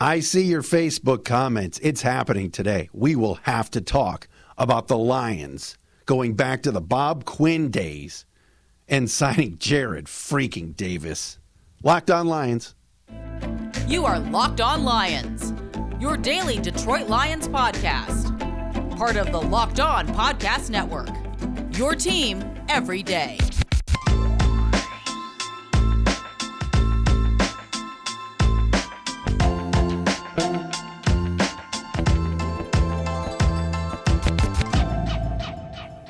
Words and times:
I 0.00 0.20
see 0.20 0.42
your 0.42 0.60
Facebook 0.62 1.24
comments. 1.24 1.78
It's 1.82 2.02
happening 2.02 2.50
today. 2.50 2.90
We 2.92 3.16
will 3.16 3.36
have 3.44 3.70
to 3.70 3.80
talk 3.80 4.28
about 4.58 4.88
the 4.88 4.98
Lions 4.98 5.78
going 6.04 6.34
back 6.34 6.62
to 6.64 6.70
the 6.70 6.82
Bob 6.82 7.24
Quinn 7.24 7.70
days 7.70 8.26
and 8.88 9.10
signing 9.10 9.56
Jarrad 9.56 10.04
freaking 10.04 10.76
Davis. 10.76 11.38
Locked 11.82 12.10
on 12.10 12.26
Lions. 12.26 12.74
You 13.88 14.04
are 14.04 14.18
Locked 14.18 14.60
On 14.60 14.84
Lions, 14.84 15.54
your 15.98 16.18
daily 16.18 16.58
Detroit 16.58 17.08
Lions 17.08 17.48
podcast. 17.48 18.36
Part 18.98 19.16
of 19.16 19.32
the 19.32 19.40
Locked 19.40 19.80
On 19.80 20.06
Podcast 20.08 20.68
Network. 20.68 21.08
Your 21.78 21.94
team 21.94 22.44
every 22.68 23.02
day. 23.02 23.38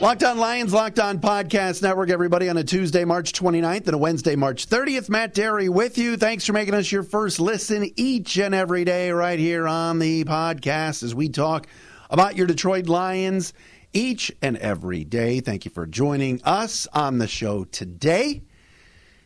Locked 0.07 0.23
on 0.23 0.39
Lions, 0.39 0.73
Locked 0.73 1.01
on 1.01 1.19
Podcast 1.19 1.83
Network, 1.83 2.11
everybody, 2.11 2.49
on 2.49 2.57
a 2.57 2.63
Tuesday, 2.63 3.05
March 3.05 3.33
29th 3.33 3.87
and 3.87 3.95
a 3.95 3.99
Wednesday, 3.99 4.37
March 4.37 4.69
30th. 4.69 5.09
Matt 5.09 5.35
Dery 5.35 5.69
with 5.69 5.99
you. 5.99 6.17
Thanks 6.17 6.47
for 6.47 6.53
making 6.53 6.75
us 6.75 6.93
your 6.93 7.03
first 7.03 7.41
listen 7.41 7.91
each 7.97 8.39
and 8.39 8.55
every 8.55 8.85
day 8.85 9.11
right 9.11 9.37
here 9.37 9.67
on 9.67 9.99
the 9.99 10.23
podcast 10.23 11.03
as 11.03 11.13
we 11.13 11.29
talk 11.29 11.67
about 12.09 12.37
your 12.37 12.47
Detroit 12.47 12.87
Lions 12.87 13.53
each 13.93 14.31
and 14.43 14.57
every 14.59 15.03
day. 15.03 15.41
Thank 15.41 15.65
you 15.65 15.73
for 15.73 15.89
joining 15.89 16.41
us 16.45 16.87
on 16.93 17.19
the 17.19 17.27
show 17.27 17.65
today. 17.65 18.45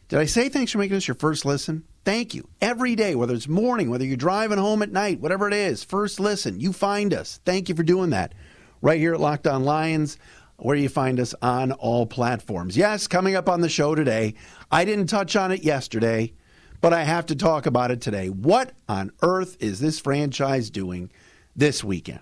Did 0.09 0.19
I 0.19 0.24
say 0.24 0.49
thanks 0.49 0.73
for 0.73 0.79
making 0.79 0.97
us 0.97 1.07
your 1.07 1.15
first 1.15 1.45
listen? 1.45 1.85
Thank 2.07 2.33
you. 2.33 2.49
Every 2.62 2.95
day, 2.97 3.15
whether 3.15 3.35
it's 3.35 3.49
morning, 3.49 3.91
whether 3.91 4.07
you're 4.07 4.16
driving 4.16 4.57
home 4.57 4.80
at 4.80 4.93
night, 4.93 5.21
whatever 5.21 5.47
it 5.47 5.52
is, 5.52 5.85
first 5.85 6.19
listen, 6.19 6.59
you 6.59 6.73
find 6.73 7.12
us. 7.12 7.38
Thank 7.45 7.69
you 7.69 7.74
for 7.74 7.83
doing 7.83 8.09
that. 8.10 8.33
Right 8.80 8.99
here 8.99 9.12
at 9.12 9.21
Locked 9.21 9.46
On 9.46 9.62
Lions 9.62 10.16
where 10.63 10.77
you 10.77 10.89
find 10.89 11.19
us 11.19 11.35
on 11.43 11.73
all 11.73 12.07
platforms. 12.07 12.77
Yes, 12.77 13.07
coming 13.07 13.35
up 13.35 13.49
on 13.49 13.61
the 13.61 13.69
show 13.69 13.95
today, 13.95 14.35
I 14.71 14.85
didn't 14.85 15.07
touch 15.07 15.37
on 15.37 15.52
it 15.52 15.63
yesterday, 15.63 16.33
but 16.80 16.93
I 16.93 17.05
have 17.05 17.27
to 17.27 17.37
talk 17.37 17.67
about 17.67 17.91
it 17.91 18.01
today. 18.01 18.29
What 18.29 18.73
on 18.89 19.13
earth 19.23 19.57
is 19.61 19.80
this 19.80 20.01
franchise 20.01 20.71
doing 20.71 21.11
this 21.57 21.83
weekend? 21.83 22.21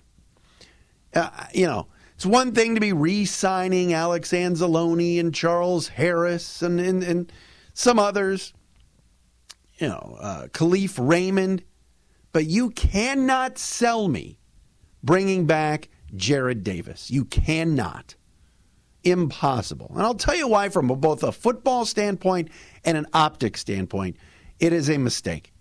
Uh, 1.13 1.29
you 1.53 1.65
know, 1.65 1.87
it's 2.15 2.25
one 2.25 2.53
thing 2.53 2.75
to 2.75 2.81
be 2.81 2.93
re 2.93 3.25
signing 3.25 3.93
Alex 3.93 4.31
Anzalone 4.31 5.19
and 5.19 5.33
Charles 5.33 5.87
Harris 5.89 6.61
and, 6.61 6.79
and, 6.79 7.03
and 7.03 7.31
some 7.73 7.97
others, 7.97 8.53
you 9.77 9.87
know, 9.87 10.17
uh, 10.19 10.47
Kalif 10.47 10.97
Raymond, 10.99 11.63
but 12.31 12.45
you 12.45 12.69
cannot 12.71 13.57
sell 13.57 14.07
me 14.07 14.37
bringing 15.01 15.45
back 15.45 15.89
Jarrad 16.13 16.63
Davis. 16.63 17.09
You 17.09 17.25
cannot 17.25 18.15
impossible. 19.03 19.91
And 19.93 20.03
I'll 20.03 20.15
tell 20.15 20.35
you 20.35 20.47
why, 20.47 20.69
from 20.69 20.87
both 20.87 21.23
a 21.23 21.31
football 21.31 21.85
standpoint 21.85 22.49
and 22.83 22.97
an 22.97 23.07
optic 23.13 23.57
standpoint, 23.57 24.17
it 24.59 24.73
is 24.73 24.89
a 24.89 24.97
mistake. 24.97 25.53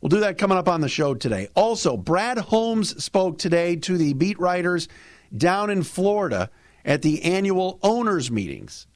We'll 0.00 0.08
do 0.08 0.20
that 0.20 0.38
coming 0.38 0.56
up 0.56 0.68
on 0.68 0.80
the 0.80 0.88
show 0.88 1.14
today. 1.14 1.48
Also, 1.54 1.96
Brad 1.96 2.38
Holmes 2.38 3.02
spoke 3.02 3.38
today 3.38 3.76
to 3.76 3.98
the 3.98 4.14
beat 4.14 4.38
writers 4.38 4.88
down 5.36 5.70
in 5.70 5.82
Florida 5.82 6.50
at 6.84 7.02
the 7.02 7.22
annual 7.22 7.78
owners' 7.82 8.30
meetings. 8.30 8.86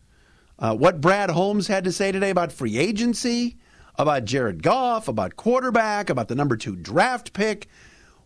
Uh, 0.59 0.75
what 0.75 1.01
Brad 1.01 1.31
Holmes 1.31 1.67
had 1.67 1.85
to 1.85 1.93
say 1.93 2.13
today 2.13 2.31
about 2.31 2.53
free 2.53 2.79
agency, 2.79 3.59
about 3.97 4.25
Jared 4.25 4.63
Goff, 4.63 5.09
about 5.09 5.37
quarterback, 5.37 6.09
about 6.09 6.29
the 6.29 6.35
number 6.35 6.57
two 6.57 6.77
draft 6.77 7.33
pick. 7.33 7.69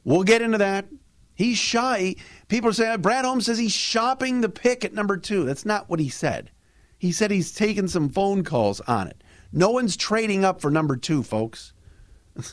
We'll 0.05 0.23
get 0.23 0.43
into 0.43 0.59
that. 0.59 0.87
He's 1.35 1.59
shy. 1.59 2.17
People 2.49 2.71
are 2.71 2.75
saying 2.75 3.01
Brad 3.03 3.25
Holmes 3.25 3.47
says 3.47 3.59
he's 3.59 3.73
shopping 3.73 4.41
the 4.41 4.49
pick 4.49 4.85
at 4.85 4.95
number 4.95 5.17
two. 5.17 5.45
That's 5.45 5.67
not 5.67 5.89
what 5.89 6.01
he 6.01 6.09
said. 6.09 6.51
He 6.99 7.13
said 7.13 7.31
he's 7.31 7.53
taken 7.53 7.87
some 7.89 8.09
phone 8.09 8.43
calls 8.43 8.81
on 8.83 9.07
it. 9.07 9.23
No 9.53 9.71
one's 9.71 9.97
trading 9.97 10.45
up 10.45 10.61
for 10.61 10.71
number 10.71 10.97
two, 10.97 11.23
folks. 11.23 11.73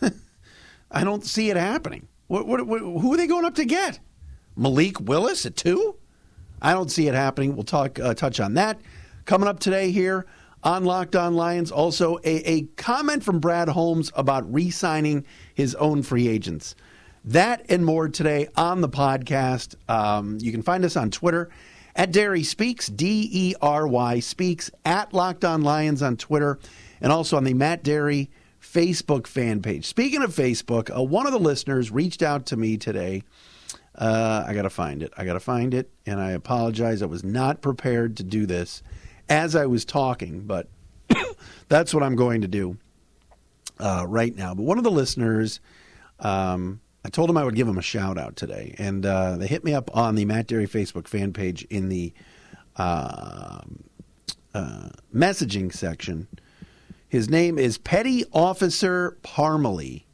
I 0.91 1.03
don't 1.03 1.25
see 1.25 1.50
it 1.50 1.57
happening. 1.57 2.07
What, 2.28 2.47
what, 2.47 2.66
what, 2.67 2.81
who 2.81 3.13
are 3.13 3.17
they 3.17 3.28
going 3.28 3.45
up 3.45 3.55
to 3.55 3.66
get? 3.66 4.00
Malik 4.55 5.00
Willis 5.00 5.45
at 5.45 5.55
two? 5.55 5.95
I 6.61 6.73
don't 6.73 6.91
see 6.91 7.07
it 7.07 7.13
happening. 7.13 7.55
We'll 7.55 7.63
talk 7.63 8.00
uh, 8.00 8.13
touch 8.13 8.39
on 8.39 8.53
that 8.55 8.79
coming 9.25 9.47
up 9.47 9.59
today 9.59 9.91
here 9.91 10.25
on 10.63 10.85
Locked 10.85 11.16
On 11.16 11.35
Lions. 11.35 11.72
Also, 11.72 12.17
a, 12.23 12.50
a 12.50 12.61
comment 12.75 13.23
from 13.23 13.39
Brad 13.39 13.69
Holmes 13.69 14.11
about 14.16 14.51
re-signing 14.51 15.25
his 15.53 15.75
own 15.75 16.01
free 16.01 16.28
agents. 16.28 16.75
That 17.29 17.65
and 17.69 17.83
more 17.83 18.07
today 18.07 18.49
on 18.55 18.81
the 18.81 18.89
podcast. 18.89 19.73
Um, 19.89 20.37
you 20.39 20.51
can 20.51 20.61
find 20.61 20.85
us 20.85 20.95
on 20.95 21.09
Twitter 21.09 21.49
at 21.95 22.11
Dery 22.11 22.45
Speaks, 22.45 22.85
D 22.85 23.27
E 23.31 23.55
R 23.59 23.87
Y 23.87 24.19
Speaks, 24.19 24.69
at 24.85 25.11
Locked 25.11 25.43
On 25.43 25.63
Lions 25.63 26.03
on 26.03 26.17
Twitter, 26.17 26.59
and 27.01 27.11
also 27.11 27.35
on 27.35 27.43
the 27.43 27.55
Matt 27.55 27.83
Dery 27.83 28.29
Facebook 28.61 29.25
fan 29.25 29.63
page. 29.63 29.85
Speaking 29.85 30.21
of 30.21 30.35
Facebook, 30.35 30.95
uh, 30.95 31.01
one 31.01 31.25
of 31.25 31.33
the 31.33 31.39
listeners 31.39 31.89
reached 31.89 32.21
out 32.21 32.45
to 32.47 32.57
me 32.57 32.77
today. 32.77 33.23
Uh, 33.95 34.43
I 34.45 34.53
got 34.53 34.63
to 34.63 34.69
find 34.69 35.01
it. 35.01 35.11
I 35.17 35.25
got 35.25 35.33
to 35.33 35.39
find 35.39 35.73
it, 35.73 35.89
and 36.05 36.19
I 36.19 36.31
apologize. 36.33 37.01
I 37.01 37.07
was 37.07 37.23
not 37.23 37.59
prepared 37.59 38.17
to 38.17 38.23
do 38.23 38.45
this 38.45 38.83
as 39.29 39.55
I 39.55 39.65
was 39.65 39.83
talking, 39.83 40.41
but 40.41 40.67
that's 41.69 41.91
what 41.91 42.03
I'm 42.03 42.15
going 42.15 42.41
to 42.41 42.47
do 42.47 42.77
uh, 43.79 44.05
right 44.07 44.35
now. 44.35 44.53
But 44.53 44.61
one 44.61 44.77
of 44.77 44.83
the 44.83 44.91
listeners. 44.91 45.59
Um, 46.19 46.79
I 47.05 47.09
told 47.09 47.29
them 47.29 47.38
I 47.38 47.43
would 47.43 47.53
give 47.53 47.67
them 47.67 47.77
a 47.77 47.83
shout 47.83 48.17
out 48.17 48.35
today, 48.35 48.73
and 48.79 49.05
uh, 49.05 49.38
they 49.38 49.45
hit 49.45 49.63
me 49.63 49.75
up 49.75 49.95
on 49.95 50.16
the 50.16 50.25
Matt 50.25 50.47
Dery 50.47 50.67
Facebook 50.67 51.07
fan 51.07 51.33
page 51.33 51.61
in 51.69 51.88
the 51.88 52.11
uh, 52.77 53.61
uh, 54.55 54.89
messaging 55.13 55.71
section. 55.71 56.27
His 57.07 57.29
name 57.29 57.59
is 57.59 57.77
Petty 57.77 58.25
Officer 58.33 59.19
Parmalee. 59.21 60.05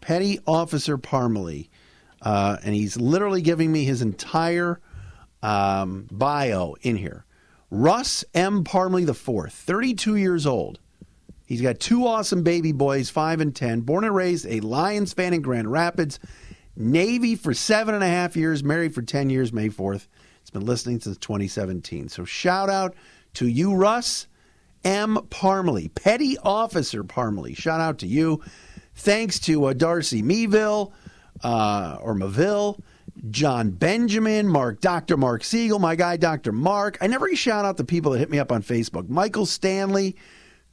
Petty 0.00 0.40
Officer 0.48 0.98
Parmalee. 0.98 1.68
Uh, 2.20 2.56
and 2.64 2.74
he's 2.74 2.96
literally 2.96 3.40
giving 3.40 3.70
me 3.70 3.84
his 3.84 4.02
entire 4.02 4.80
um, 5.44 6.08
bio 6.10 6.74
in 6.82 6.96
here. 6.96 7.24
Russ 7.70 8.24
M. 8.34 8.64
Parmalee 8.64 9.08
IV, 9.08 9.52
32 9.52 10.16
years 10.16 10.44
old, 10.44 10.80
He's 11.46 11.62
got 11.62 11.78
two 11.78 12.06
awesome 12.06 12.42
baby 12.42 12.72
boys, 12.72 13.08
five 13.08 13.40
and 13.40 13.54
10, 13.54 13.82
born 13.82 14.04
and 14.04 14.14
raised 14.14 14.46
a 14.46 14.60
Lions 14.60 15.12
fan 15.12 15.32
in 15.32 15.42
Grand 15.42 15.70
Rapids, 15.70 16.18
Navy 16.76 17.36
for 17.36 17.54
seven 17.54 17.94
and 17.94 18.04
a 18.04 18.08
half 18.08 18.36
years, 18.36 18.62
married 18.64 18.94
for 18.94 19.00
10 19.00 19.30
years, 19.30 19.52
May 19.52 19.68
4th. 19.68 20.08
He's 20.40 20.50
been 20.50 20.66
listening 20.66 21.00
since 21.00 21.16
2017. 21.18 22.08
So 22.08 22.24
shout 22.24 22.68
out 22.68 22.94
to 23.34 23.46
you, 23.46 23.74
Russ 23.74 24.26
M. 24.84 25.16
Parmalee, 25.30 25.94
Petty 25.94 26.36
Officer 26.38 27.02
Parmalee. 27.04 27.56
Shout 27.56 27.80
out 27.80 27.98
to 27.98 28.06
you. 28.06 28.42
Thanks 28.94 29.38
to 29.40 29.66
uh, 29.66 29.72
Darcy 29.72 30.22
Meville 30.22 30.92
uh, 31.42 31.98
or 32.00 32.14
Maville. 32.14 32.80
John 33.30 33.70
Benjamin, 33.70 34.46
Mark, 34.46 34.80
Dr. 34.80 35.16
Mark 35.16 35.42
Siegel, 35.42 35.78
my 35.78 35.96
guy, 35.96 36.16
Dr. 36.16 36.52
Mark. 36.52 36.98
I 37.00 37.06
never 37.06 37.34
shout 37.34 37.64
out 37.64 37.76
the 37.76 37.84
people 37.84 38.12
that 38.12 38.18
hit 38.18 38.30
me 38.30 38.38
up 38.38 38.52
on 38.52 38.62
Facebook. 38.62 39.08
Michael 39.08 39.46
Stanley, 39.46 40.16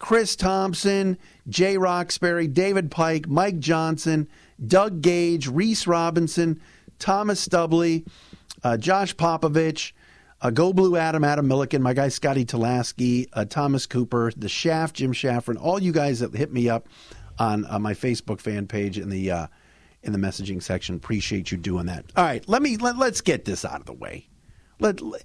Chris 0.03 0.35
Thompson, 0.35 1.17
Jay 1.47 1.77
Roxbury, 1.77 2.45
David 2.45 2.91
Pike, 2.91 3.25
Mike 3.29 3.59
Johnson, 3.59 4.27
Doug 4.67 5.01
Gage, 5.01 5.47
Reese 5.47 5.87
Robinson, 5.87 6.59
Thomas 6.99 7.47
Stubley, 7.47 8.05
uh, 8.65 8.75
Josh 8.75 9.15
Popovich, 9.15 9.93
uh, 10.41 10.49
Go 10.49 10.73
Blue 10.73 10.97
Adam, 10.97 11.23
Adam 11.23 11.47
Milliken, 11.47 11.81
my 11.81 11.93
guy 11.93 12.09
Scotty 12.09 12.43
Tulaski, 12.43 13.29
uh, 13.31 13.45
Thomas 13.45 13.85
Cooper, 13.85 14.33
the 14.35 14.49
Shaft, 14.49 14.97
Jim 14.97 15.13
Shaffron, 15.13 15.55
all 15.55 15.81
you 15.81 15.93
guys 15.93 16.19
that 16.19 16.35
hit 16.35 16.51
me 16.51 16.67
up 16.67 16.89
on 17.39 17.65
uh, 17.69 17.79
my 17.79 17.93
Facebook 17.93 18.41
fan 18.41 18.67
page 18.67 18.97
in 18.99 19.09
the 19.09 19.31
uh, 19.31 19.47
in 20.01 20.11
the 20.11 20.19
messaging 20.19 20.61
section. 20.61 20.95
Appreciate 20.95 21.49
you 21.49 21.57
doing 21.57 21.85
that. 21.85 22.03
All 22.17 22.25
right, 22.25 22.45
let 22.49 22.61
me 22.61 22.75
let, 22.75 22.97
let's 22.97 23.21
get 23.21 23.45
this 23.45 23.63
out 23.63 23.79
of 23.79 23.85
the 23.85 23.93
way. 23.93 24.27
Let, 24.81 24.99
let 24.99 25.23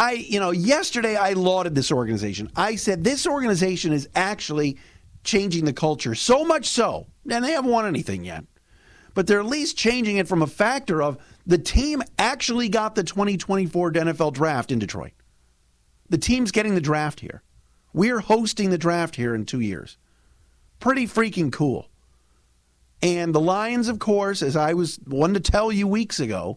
I, 0.00 0.12
you 0.12 0.40
know, 0.40 0.50
yesterday 0.50 1.14
I 1.14 1.34
lauded 1.34 1.74
this 1.74 1.92
organization. 1.92 2.50
I 2.56 2.76
said 2.76 3.04
this 3.04 3.26
organization 3.26 3.92
is 3.92 4.08
actually 4.14 4.78
changing 5.24 5.66
the 5.66 5.74
culture 5.74 6.14
so 6.14 6.42
much 6.42 6.68
so, 6.70 7.06
and 7.30 7.44
they 7.44 7.52
haven't 7.52 7.70
won 7.70 7.84
anything 7.84 8.24
yet, 8.24 8.44
but 9.12 9.26
they're 9.26 9.40
at 9.40 9.44
least 9.44 9.76
changing 9.76 10.16
it 10.16 10.26
from 10.26 10.40
a 10.40 10.46
factor 10.46 11.02
of 11.02 11.18
the 11.46 11.58
team 11.58 12.02
actually 12.18 12.70
got 12.70 12.94
the 12.94 13.04
2024 13.04 13.92
NFL 13.92 14.32
draft 14.32 14.72
in 14.72 14.78
Detroit. 14.78 15.12
The 16.08 16.16
team's 16.16 16.50
getting 16.50 16.74
the 16.74 16.80
draft 16.80 17.20
here. 17.20 17.42
We're 17.92 18.20
hosting 18.20 18.70
the 18.70 18.78
draft 18.78 19.16
here 19.16 19.34
in 19.34 19.44
two 19.44 19.60
years. 19.60 19.98
Pretty 20.78 21.06
freaking 21.06 21.52
cool. 21.52 21.90
And 23.02 23.34
the 23.34 23.40
Lions, 23.40 23.86
of 23.86 23.98
course, 23.98 24.40
as 24.40 24.56
I 24.56 24.72
was 24.72 24.96
one 25.04 25.34
to 25.34 25.40
tell 25.40 25.70
you 25.70 25.86
weeks 25.86 26.20
ago, 26.20 26.56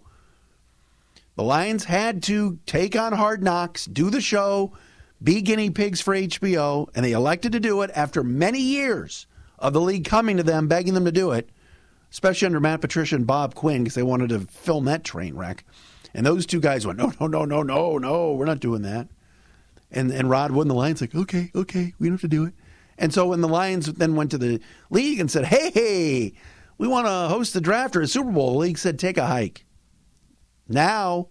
the 1.36 1.44
Lions 1.44 1.86
had 1.86 2.22
to 2.24 2.60
take 2.66 2.96
on 2.96 3.14
hard 3.14 3.42
knocks, 3.44 3.86
do 3.86 4.10
the 4.10 4.22
show, 4.22 4.74
be 5.22 5.42
guinea 5.42 5.70
pigs 5.70 6.00
for 6.02 6.14
HBO, 6.16 6.90
and 6.94 7.04
they 7.06 7.14
elected 7.14 7.52
to 7.54 7.60
do 7.60 7.82
it 7.82 7.92
after 7.96 8.24
many 8.24 8.60
years 8.60 9.26
of 9.58 9.74
the 9.74 9.82
league 9.82 10.06
coming 10.06 10.38
to 10.38 10.44
them, 10.44 10.68
begging 10.68 10.94
them 10.94 11.06
to 11.06 11.12
do 11.12 11.32
it. 11.32 11.50
especially 12.14 12.46
under 12.46 12.60
Matt 12.60 12.80
Patricia 12.80 13.16
and 13.16 13.26
Bob 13.26 13.56
Quinn, 13.56 13.84
because 13.84 13.96
they 13.96 14.04
wanted 14.04 14.30
to 14.30 14.42
film 14.42 14.86
that 14.86 15.04
train 15.04 15.36
wreck. 15.36 15.66
And 16.14 16.24
those 16.26 16.46
two 16.46 16.60
guys 16.60 16.86
went, 16.86 17.00
no, 17.00 17.12
no, 17.20 17.26
no, 17.26 17.44
no, 17.46 17.64
no, 17.64 17.98
no, 17.98 18.34
we're 18.34 18.46
not 18.46 18.60
doing 18.60 18.84
that. 18.84 19.08
And 19.92 20.12
and 20.12 20.30
Rod 20.30 20.52
Wood 20.52 20.64
and 20.64 20.72
the 20.72 20.76
Lions 20.76 21.02
like, 21.02 21.16
okay, 21.16 21.52
okay, 21.56 21.94
we 22.00 22.08
don't 22.08 22.14
have 22.14 22.22
to 22.22 22.28
do 22.28 22.46
it. 22.46 22.54
And 23.00 23.12
so 23.12 23.28
when 23.28 23.42
the 23.42 23.48
Lions 23.48 23.88
then 23.88 24.16
went 24.16 24.30
to 24.32 24.38
the 24.38 24.60
league 24.92 25.20
and 25.20 25.30
said, 25.30 25.46
hey, 25.46 25.72
hey, 25.72 26.34
we 26.78 26.88
want 26.88 27.08
to 27.08 27.34
host 27.34 27.54
the 27.54 27.62
draft 27.62 27.96
or 27.96 28.02
a 28.02 28.08
Super 28.08 28.32
Bowl, 28.32 28.54
the 28.54 28.60
league 28.60 28.78
said, 28.78 29.00
take 29.00 29.18
a 29.18 29.26
hike. 29.26 29.66
Now, 30.68 31.28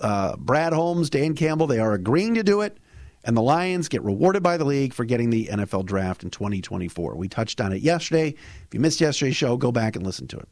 uh, 0.00 0.36
Brad 0.36 0.72
Holmes, 0.72 1.10
Dan 1.10 1.34
Campbell, 1.34 1.66
they 1.66 1.78
are 1.78 1.92
agreeing 1.92 2.34
to 2.34 2.42
do 2.42 2.62
it, 2.62 2.78
and 3.24 3.36
the 3.36 3.42
Lions 3.42 3.88
get 3.88 4.02
rewarded 4.02 4.42
by 4.42 4.56
the 4.56 4.64
league 4.64 4.94
for 4.94 5.04
getting 5.04 5.30
the 5.30 5.46
NFL 5.46 5.84
draft 5.84 6.22
in 6.24 6.30
2024. 6.30 7.16
We 7.16 7.28
touched 7.28 7.60
on 7.60 7.72
it 7.72 7.82
yesterday. 7.82 8.28
If 8.28 8.72
you 8.72 8.80
missed 8.80 9.00
yesterday's 9.00 9.36
show, 9.36 9.56
go 9.56 9.72
back 9.72 9.96
and 9.96 10.04
listen 10.04 10.26
to 10.28 10.38
it. 10.38 10.48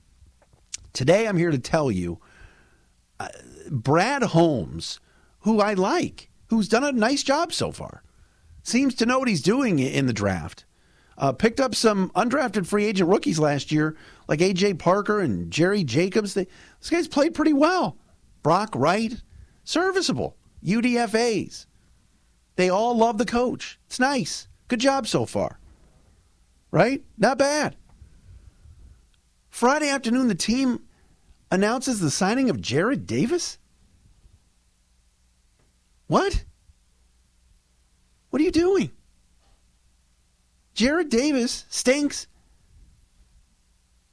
Today, 0.93 1.27
I'm 1.27 1.39
here 1.39 1.51
to 1.51 1.59
tell 1.59 1.91
you 1.91 2.21
uh, 3.21 3.29
Brad 3.71 4.23
Holmes, 4.23 5.01
who 5.41 5.61
I 5.61 5.75
like, 5.75 6.31
who's 6.49 6.69
done 6.69 6.85
a 6.85 6.93
nice 6.93 7.23
job 7.23 7.53
so 7.53 7.73
far, 7.73 8.03
seems 8.63 8.95
to 8.97 9.07
know 9.07 9.19
what 9.19 9.29
he's 9.29 9.43
doing 9.43 9.79
in 9.79 10.07
the 10.07 10.13
draft. 10.13 10.65
Uh, 11.19 11.32
picked 11.32 11.59
up 11.59 11.75
some 11.75 12.11
undrafted 12.11 12.65
free 12.65 12.85
agent 12.87 13.11
rookies 13.11 13.41
last 13.41 13.73
year, 13.73 13.97
like 14.29 14.41
A.J. 14.41 14.75
Parker 14.75 15.20
and 15.20 15.50
Jerry 15.50 15.82
Jacobs. 15.82 16.35
They, 16.35 16.47
these 16.81 16.91
guys 16.91 17.09
played 17.09 17.35
pretty 17.35 17.53
well. 17.53 17.99
Brock 18.43 18.70
Wright, 18.75 19.20
serviceable. 19.65 20.37
UDFAs. 20.65 21.67
They 22.56 22.69
all 22.69 22.97
love 22.97 23.19
the 23.19 23.25
coach. 23.25 23.79
It's 23.87 24.00
nice. 24.00 24.49
Good 24.69 24.81
job 24.81 25.06
so 25.06 25.26
far. 25.26 25.59
Right? 26.70 27.05
Not 27.17 27.38
bad. 27.38 27.76
Friday 29.49 29.88
afternoon, 29.88 30.29
the 30.29 30.35
team 30.35 30.81
announces 31.50 32.00
the 32.00 32.11
signing 32.11 32.50
of 32.50 32.59
Jarrad 32.59 33.06
Davis? 33.06 33.59
What? 36.06 36.44
What 38.31 38.41
are 38.41 38.44
you 38.44 38.53
doing? 38.53 38.91
Jarrad 40.79 41.09
Davis 41.09 41.65
stinks. 41.69 42.29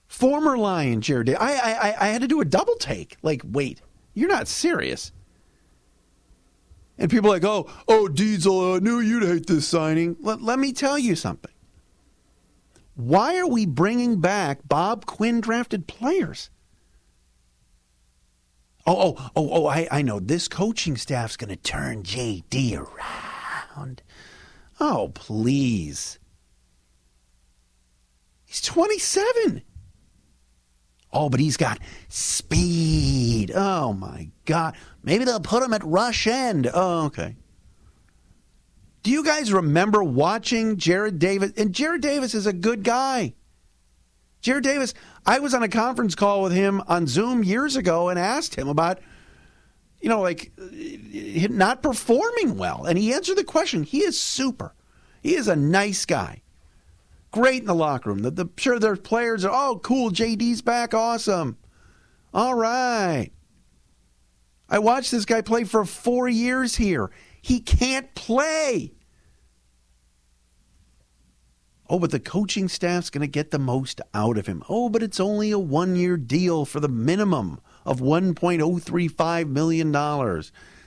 Former 0.08 0.58
Lion 0.58 1.00
Jarrad 1.00 1.26
Davis. 1.26 1.40
I, 1.40 1.54
I, 1.54 1.96
I 2.00 2.08
had 2.08 2.24
to 2.24 2.28
do 2.28 2.42
a 2.42 2.46
double 2.46 2.76
take. 2.78 3.18
Like, 3.22 3.44
wait, 3.46 3.82
you're 4.16 4.30
not 4.30 4.48
serious. 4.48 5.12
And 6.98 7.12
people 7.12 7.30
are 7.30 7.34
like, 7.34 7.44
oh, 7.44 7.70
oh, 7.88 8.08
Diesel, 8.08 8.76
I 8.76 8.80
knew 8.80 9.00
you'd 9.00 9.22
hate 9.22 9.46
this 9.46 9.68
signing. 9.68 10.16
Let, 10.22 10.42
let 10.42 10.58
me 10.58 10.74
tell 10.74 10.98
you 10.98 11.16
something. 11.16 11.52
Why 12.96 13.38
are 13.38 13.48
we 13.48 13.68
bringing 13.68 14.20
back 14.20 14.68
Bob 14.68 15.06
Quinn 15.06 15.42
drafted 15.42 15.86
players? 15.86 16.50
Oh, 18.88 19.16
oh, 19.18 19.30
oh, 19.36 19.50
oh, 19.52 19.68
I, 19.68 19.88
I 19.92 20.02
know. 20.02 20.20
This 20.20 20.48
coaching 20.48 20.98
staff's 20.98 21.38
going 21.38 21.50
to 21.50 21.58
turn 21.58 22.02
JD 22.02 22.76
around. 22.76 24.02
Oh, 24.80 25.12
please. 25.14 26.18
He's 28.56 28.62
27. 28.62 29.64
Oh, 31.12 31.28
but 31.28 31.42
he's 31.42 31.58
got 31.58 31.78
speed. 32.08 33.52
Oh, 33.54 33.92
my 33.92 34.30
God. 34.46 34.78
Maybe 35.04 35.26
they'll 35.26 35.42
put 35.42 35.62
him 35.62 35.74
at 35.74 35.84
rush 35.84 36.26
end. 36.26 36.72
Oh, 36.74 37.08
okay. 37.08 37.36
Do 39.04 39.12
you 39.12 39.26
guys 39.26 39.52
remember 39.52 40.02
watching 40.02 40.78
Jarrad 40.78 41.20
Davis? 41.20 41.52
And 41.58 41.74
Jarrad 41.74 42.00
Davis 42.00 42.34
is 42.34 42.48
a 42.48 42.54
good 42.54 42.84
guy. 42.84 43.34
Jarrad 44.42 44.62
Davis, 44.62 44.94
I 45.26 45.40
was 45.40 45.54
on 45.54 45.62
a 45.62 45.68
conference 45.68 46.16
call 46.16 46.42
with 46.42 46.54
him 46.54 46.82
on 46.88 47.08
Zoom 47.08 47.44
years 47.44 47.76
ago 47.76 48.08
and 48.08 48.18
asked 48.18 48.56
him 48.56 48.70
about, 48.70 49.00
you 50.00 50.08
know, 50.08 50.22
like 50.22 50.54
not 50.58 51.84
performing 51.84 52.58
well. 52.58 52.86
And 52.86 52.98
he 52.98 53.12
answered 53.12 53.36
the 53.36 53.44
question. 53.44 53.84
He 53.84 54.02
is 54.02 54.18
super. 54.18 54.74
He 55.22 55.36
is 55.36 55.50
a 55.50 55.58
nice 55.58 56.06
guy. 56.06 56.42
Great 57.36 57.60
in 57.60 57.68
the 57.68 57.76
locker 57.76 58.12
room. 58.12 58.20
The, 58.20 58.32
the, 58.32 58.50
sure, 58.56 58.80
there's 58.80 59.00
players 59.00 59.44
are, 59.44 59.52
oh, 59.54 59.78
cool, 59.84 60.10
JD's 60.10 60.62
back. 60.62 60.94
Awesome. 60.94 61.58
All 62.34 62.56
right. 62.56 63.32
I 64.70 64.80
watched 64.80 65.12
this 65.12 65.26
guy 65.26 65.42
play 65.42 65.66
for 65.66 65.84
four 65.84 66.30
years 66.30 66.78
here. 66.78 67.12
He 67.42 67.60
can't 67.60 68.16
play. 68.16 68.94
Oh, 71.90 72.00
but 72.00 72.12
the 72.12 72.22
coaching 72.22 72.70
staff's 72.70 73.10
going 73.10 73.20
to 73.20 73.28
get 73.28 73.52
the 73.52 73.60
most 73.60 74.00
out 74.14 74.38
of 74.38 74.48
him. 74.48 74.64
Oh, 74.70 74.88
but 74.88 75.04
it's 75.04 75.20
only 75.20 75.52
a 75.52 75.60
one 75.60 75.98
year 75.98 76.16
deal 76.16 76.64
for 76.64 76.80
the 76.80 76.88
minimum 76.88 77.60
of 77.86 78.00
$1.035 78.00 79.50
million. 79.50 80.44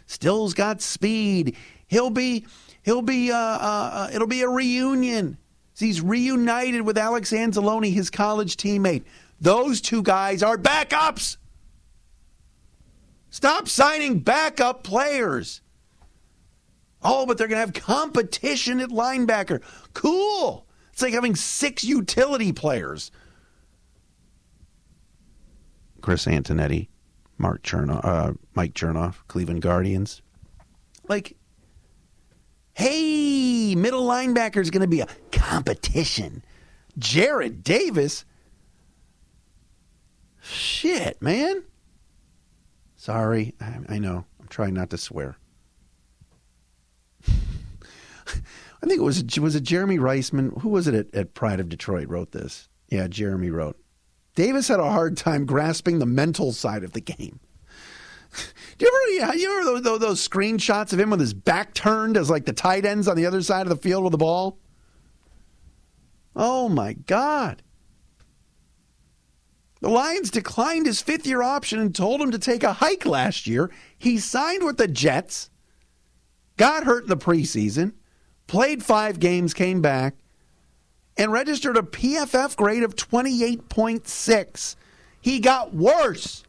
Still's 0.07 0.55
got 0.55 0.81
speed. 0.81 1.55
He'll 1.89 2.09
be, 2.09 2.47
he'll 2.85 3.03
be, 3.03 3.31
uh, 3.31 3.37
uh, 3.37 3.91
uh, 3.93 4.11
it'll 4.15 4.27
be 4.27 4.41
a 4.41 4.49
reunion. 4.49 5.37
He's 5.79 6.01
reunited 6.01 6.83
with 6.83 6.99
Alex 6.99 7.31
Anzalone, 7.31 7.93
his 7.93 8.11
college 8.11 8.57
teammate. 8.57 9.05
Those 9.41 9.81
two 9.81 10.03
guys 10.03 10.43
are 10.43 10.59
backups. 10.59 11.37
Stop 13.31 13.69
signing 13.69 14.19
backup 14.21 14.83
players. 14.83 15.61
Oh, 17.03 17.27
but 17.27 17.39
they're 17.39 17.47
going 17.47 17.57
to 17.57 17.61
have 17.61 17.73
competition 17.73 18.81
at 18.81 18.89
linebacker. 18.89 19.63
Cool. 19.95 20.67
It's 20.93 21.03
like 21.03 21.15
having 21.15 21.37
six 21.37 21.85
utility 21.85 22.53
players. 22.53 23.13
Chris 26.01 26.27
Antonetti, 26.27 26.89
Mark 27.37 27.63
Chernoff, 27.63 28.05
uh, 28.05 28.33
Mike 28.55 28.75
Chernoff, 28.75 29.17
Cleveland 29.29 29.63
Guardians. 29.63 30.23
Like, 31.09 31.37
hey, 32.79 33.75
middle 33.75 34.07
linebacker 34.07 34.59
is 34.59 34.71
going 34.71 34.83
to 34.83 34.87
be 34.87 35.01
a 35.01 35.09
competition. 35.33 36.45
Jarrad 36.97 37.65
Davis. 37.65 38.25
Shit, 40.41 41.21
man. 41.21 41.65
Sorry, 42.95 43.57
I, 43.61 43.79
I 43.89 43.99
know. 43.99 44.27
I'm 44.41 44.47
trying 44.47 44.75
not 44.75 44.91
to 44.91 44.99
swear. 44.99 45.37
I 47.27 48.87
think 48.87 49.01
it 49.01 49.03
was 49.03 49.25
was 49.41 49.57
it 49.57 49.65
Jeremy 49.65 49.99
Reisman? 49.99 50.61
Who 50.63 50.69
was 50.69 50.87
it 50.87 50.95
at, 50.95 51.13
at 51.13 51.35
Pride 51.35 51.59
of 51.59 51.69
Detroit 51.69 52.09
wrote 52.09 52.31
this? 52.31 52.69
Yeah, 52.89 53.09
Jeremy 53.09 53.51
wrote. 53.51 53.77
Davis 54.37 54.69
had 54.69 54.79
a 54.79 54.89
hard 54.89 55.17
time 55.17 55.47
grasping 55.47 55.99
the 55.99 56.07
mental 56.07 56.53
side 56.53 56.85
of 56.85 56.93
the 56.93 57.01
game. 57.01 57.41
Do 58.79 58.87
you 58.87 59.21
ever, 59.23 59.37
you 59.37 59.59
remember 59.59 59.81
those, 59.81 60.01
those, 60.01 60.29
screenshots 60.29 60.93
of 60.93 61.01
him 61.01 61.11
with 61.11 61.21
his 61.21 61.35
back 61.35 61.75
turned 61.75 62.17
as 62.17 62.31
like 62.31 62.45
the 62.45 62.53
tight 62.53 62.85
ends 62.85 63.09
on 63.09 63.17
the 63.17 63.27
other 63.27 63.43
side 63.43 63.63
of 63.63 63.71
the 63.71 63.77
field 63.77 64.05
with 64.05 64.13
the 64.13 64.19
ball? 64.19 64.59
Oh 66.37 66.69
my 66.69 66.93
God. 66.93 67.63
The 69.81 69.89
Lions 69.89 70.31
declined 70.31 70.87
his 70.87 71.01
fifth 71.01 71.27
year 71.27 71.43
option 71.43 71.81
and 71.81 71.95
told 71.95 72.21
him 72.21 72.31
to 72.31 72.39
take 72.39 72.63
a 72.63 72.75
hike 72.75 73.05
last 73.05 73.47
year. 73.47 73.71
He 73.97 74.19
signed 74.19 74.65
with 74.65 74.77
the 74.77 74.89
Jets, 74.89 75.51
got 76.57 76.85
hurt 76.85 77.05
in 77.05 77.09
the 77.09 77.17
preseason, 77.17 77.95
played 78.47 78.83
five 78.83 79.19
games, 79.19 79.55
came 79.55 79.81
back, 79.81 80.15
and 81.17 81.33
registered 81.33 81.77
a 81.77 81.83
PFF 81.83 82.57
grade 82.57 82.85
of 82.85 82.95
28.6. 82.95 84.77
He 85.21 85.41
got 85.41 85.75
worse. 85.75 86.45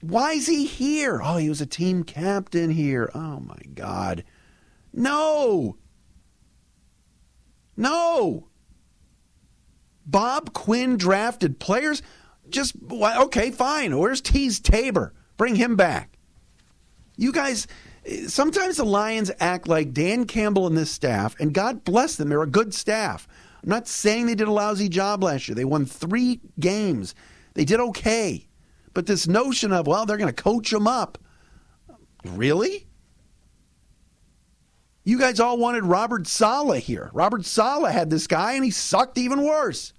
Why 0.00 0.32
is 0.32 0.46
he 0.46 0.64
here? 0.64 1.20
Oh, 1.22 1.38
he 1.38 1.48
was 1.48 1.60
a 1.60 1.66
team 1.66 2.04
captain 2.04 2.70
here. 2.70 3.10
Oh, 3.14 3.40
my 3.40 3.58
God. 3.74 4.24
No. 4.92 5.76
No. 7.76 8.48
Bob 10.06 10.52
Quinn 10.52 10.96
drafted 10.96 11.58
players. 11.58 12.02
Just, 12.48 12.74
okay, 12.90 13.50
fine. 13.50 13.96
Where's 13.98 14.22
Teez 14.22 14.62
Tabor? 14.62 15.14
Bring 15.36 15.56
him 15.56 15.76
back. 15.76 16.18
You 17.16 17.32
guys, 17.32 17.66
sometimes 18.26 18.76
the 18.76 18.84
Lions 18.84 19.30
act 19.40 19.68
like 19.68 19.92
Dan 19.92 20.24
Campbell 20.24 20.66
and 20.66 20.76
this 20.76 20.90
staff, 20.90 21.38
and 21.40 21.52
God 21.52 21.84
bless 21.84 22.16
them, 22.16 22.28
they're 22.28 22.42
a 22.42 22.46
good 22.46 22.72
staff. 22.72 23.28
I'm 23.62 23.68
not 23.68 23.88
saying 23.88 24.26
they 24.26 24.34
did 24.34 24.48
a 24.48 24.52
lousy 24.52 24.88
job 24.88 25.22
last 25.22 25.48
year. 25.48 25.54
They 25.56 25.64
won 25.64 25.84
three 25.84 26.40
games. 26.58 27.14
They 27.54 27.64
did 27.64 27.80
okay. 27.80 28.47
But 28.98 29.06
this 29.06 29.28
notion 29.28 29.70
of, 29.72 29.86
well, 29.86 30.06
they're 30.06 30.16
going 30.16 30.34
to 30.34 30.42
coach 30.42 30.72
them 30.72 30.88
up. 30.88 31.18
Really? 32.24 32.88
You 35.04 35.20
guys 35.20 35.38
all 35.38 35.56
wanted 35.56 35.84
Robert 35.84 36.26
Saleh 36.26 36.82
here. 36.82 37.08
Robert 37.12 37.44
Saleh 37.44 37.92
had 37.92 38.10
this 38.10 38.26
guy, 38.26 38.54
and 38.54 38.64
he 38.64 38.72
sucked 38.72 39.16
even 39.16 39.44
worse. 39.44 39.92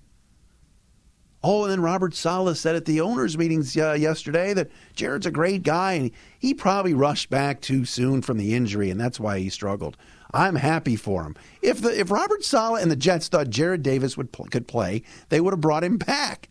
Oh, 1.42 1.64
and 1.64 1.72
then 1.72 1.82
Robert 1.82 2.14
Saleh 2.14 2.58
said 2.58 2.76
at 2.76 2.84
the 2.84 3.00
owners' 3.00 3.38
meetings 3.38 3.78
uh, 3.78 3.94
yesterday 3.94 4.54
that 4.54 4.70
Jarrad's 4.98 5.26
a 5.26 5.32
great 5.32 5.64
guy, 5.64 5.94
and 5.94 6.12
he 6.38 6.54
probably 6.54 6.94
rushed 6.94 7.30
back 7.30 7.62
too 7.62 7.86
soon 7.86 8.22
from 8.22 8.38
the 8.38 8.54
injury, 8.54 8.90
and 8.90 9.00
that's 9.00 9.18
why 9.18 9.40
he 9.40 9.50
struggled. 9.50 9.96
I'm 10.34 10.58
happy 10.58 10.98
for 10.98 11.24
him. 11.24 11.38
If 11.62 11.80
the 11.80 11.98
if 11.98 12.12
Robert 12.12 12.44
Saleh 12.44 12.82
and 12.82 12.92
the 12.92 12.98
Jets 12.98 13.30
thought 13.30 13.48
Jarrad 13.48 13.82
Davis 13.82 14.18
would 14.18 14.34
could 14.52 14.68
play, 14.68 15.04
they 15.30 15.40
would 15.40 15.54
have 15.54 15.62
brought 15.62 15.86
him 15.86 15.96
back. 15.96 16.50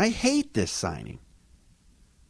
I 0.00 0.08
hate 0.08 0.54
this 0.54 0.72
signing. 0.72 1.18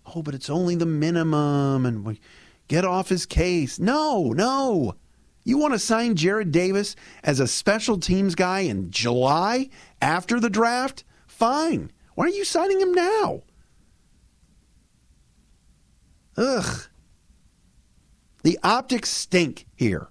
Oh, 0.04 0.24
but 0.24 0.34
it's 0.34 0.50
only 0.50 0.74
the 0.74 0.86
minimum, 0.86 1.86
and 1.86 2.04
we 2.04 2.20
get 2.66 2.84
off 2.84 3.10
his 3.10 3.26
case. 3.26 3.78
No, 3.78 4.32
no. 4.32 4.96
You 5.44 5.56
want 5.56 5.74
to 5.74 5.78
sign 5.78 6.16
Jarrad 6.16 6.50
Davis 6.50 6.96
as 7.22 7.38
a 7.38 7.46
special 7.46 7.96
teams 7.96 8.34
guy 8.34 8.60
in 8.60 8.90
July 8.90 9.70
after 10.02 10.40
the 10.40 10.50
draft? 10.50 11.04
Fine. 11.28 11.92
Why 12.16 12.24
are 12.24 12.30
you 12.30 12.44
signing 12.44 12.80
him 12.80 12.92
now? 12.92 13.42
Ugh. 16.36 16.88
The 18.42 18.58
optics 18.64 19.10
stink 19.10 19.66
here. 19.76 20.08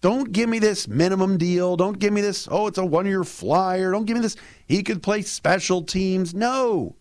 Don't 0.00 0.32
give 0.32 0.48
me 0.48 0.58
this 0.58 0.88
minimum 0.88 1.36
deal. 1.36 1.76
Don't 1.76 1.98
give 1.98 2.12
me 2.12 2.20
this, 2.20 2.48
oh, 2.50 2.66
it's 2.66 2.78
a 2.78 2.84
one 2.84 3.06
year 3.06 3.24
flyer. 3.24 3.92
Don't 3.92 4.06
give 4.06 4.16
me 4.16 4.22
this, 4.22 4.36
he 4.66 4.82
could 4.82 5.02
play 5.02 5.22
special 5.22 5.82
teams. 5.82 6.34
No. 6.34 6.96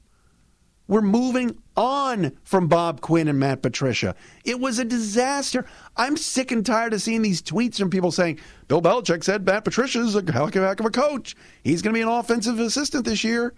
We're 0.88 1.02
moving 1.02 1.56
on 1.78 2.36
from 2.44 2.68
Bob 2.68 3.00
Quinn 3.00 3.28
and 3.28 3.40
Matt 3.40 3.62
Patricia. 3.62 4.16
It 4.44 4.60
was 4.60 4.80
a 4.80 4.84
disaster. 4.84 5.66
I'm 5.96 6.18
sick 6.18 6.52
and 6.52 6.66
tired 6.66 6.94
of 6.94 7.02
seeing 7.02 7.22
these 7.22 7.44
tweets 7.44 7.78
from 7.78 7.92
people 7.92 8.12
saying, 8.12 8.40
Bill 8.68 8.82
Belichick 8.82 9.24
said 9.24 9.46
Matt 9.46 9.66
Patricia 9.66 10.00
is 10.00 10.16
a 10.16 10.32
heck 10.32 10.80
of 10.80 10.86
a 10.86 10.90
coach. 10.90 11.36
He's 11.64 11.84
going 11.84 11.94
to 11.94 11.98
be 11.98 12.02
an 12.02 12.08
offensive 12.08 12.60
assistant 12.60 13.06
this 13.06 13.24
year. 13.24 13.54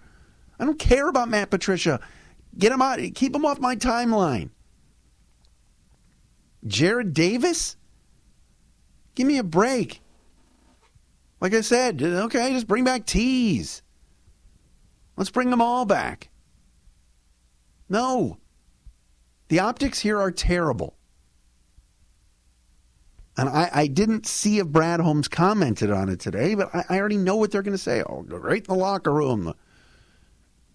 I 0.60 0.66
don't 0.66 0.78
care 0.78 1.08
about 1.08 1.30
Matt 1.30 1.48
Patricia. 1.48 2.00
Get 2.58 2.70
him 2.70 2.82
out. 2.82 2.98
Keep 3.14 3.34
him 3.34 3.46
off 3.46 3.58
my 3.58 3.76
timeline. 3.76 4.50
Jarrad 6.66 7.14
Davis? 7.14 7.76
Give 9.14 9.26
me 9.26 9.38
a 9.38 9.44
break. 9.44 10.00
Like 11.40 11.54
I 11.54 11.60
said, 11.60 12.02
okay, 12.02 12.52
just 12.52 12.66
bring 12.66 12.84
back 12.84 13.04
Teez. 13.04 13.82
Let's 15.16 15.30
bring 15.30 15.50
them 15.50 15.60
all 15.60 15.84
back. 15.84 16.30
No. 17.88 18.38
The 19.48 19.58
optics 19.58 19.98
here 19.98 20.18
are 20.18 20.30
terrible. 20.30 20.96
And 23.36 23.48
I, 23.48 23.70
I, 23.72 23.86
didn't 23.86 24.26
see 24.26 24.58
if 24.58 24.68
Brad 24.68 25.00
Holmes 25.00 25.26
commented 25.26 25.90
on 25.90 26.08
it 26.08 26.20
today, 26.20 26.54
but 26.54 26.74
I, 26.74 26.84
I 26.90 26.98
already 26.98 27.16
know 27.16 27.36
what 27.36 27.50
they're 27.50 27.62
going 27.62 27.76
to 27.76 27.78
say. 27.78 28.02
Oh, 28.02 28.22
great 28.22 28.68
in 28.68 28.74
the 28.74 28.78
locker 28.78 29.12
room. 29.12 29.54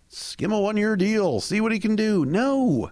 Skim 0.09 0.51
a 0.51 0.59
one 0.59 0.77
year 0.77 0.95
deal. 0.95 1.39
See 1.39 1.61
what 1.61 1.71
he 1.71 1.79
can 1.79 1.95
do. 1.95 2.25
No. 2.25 2.91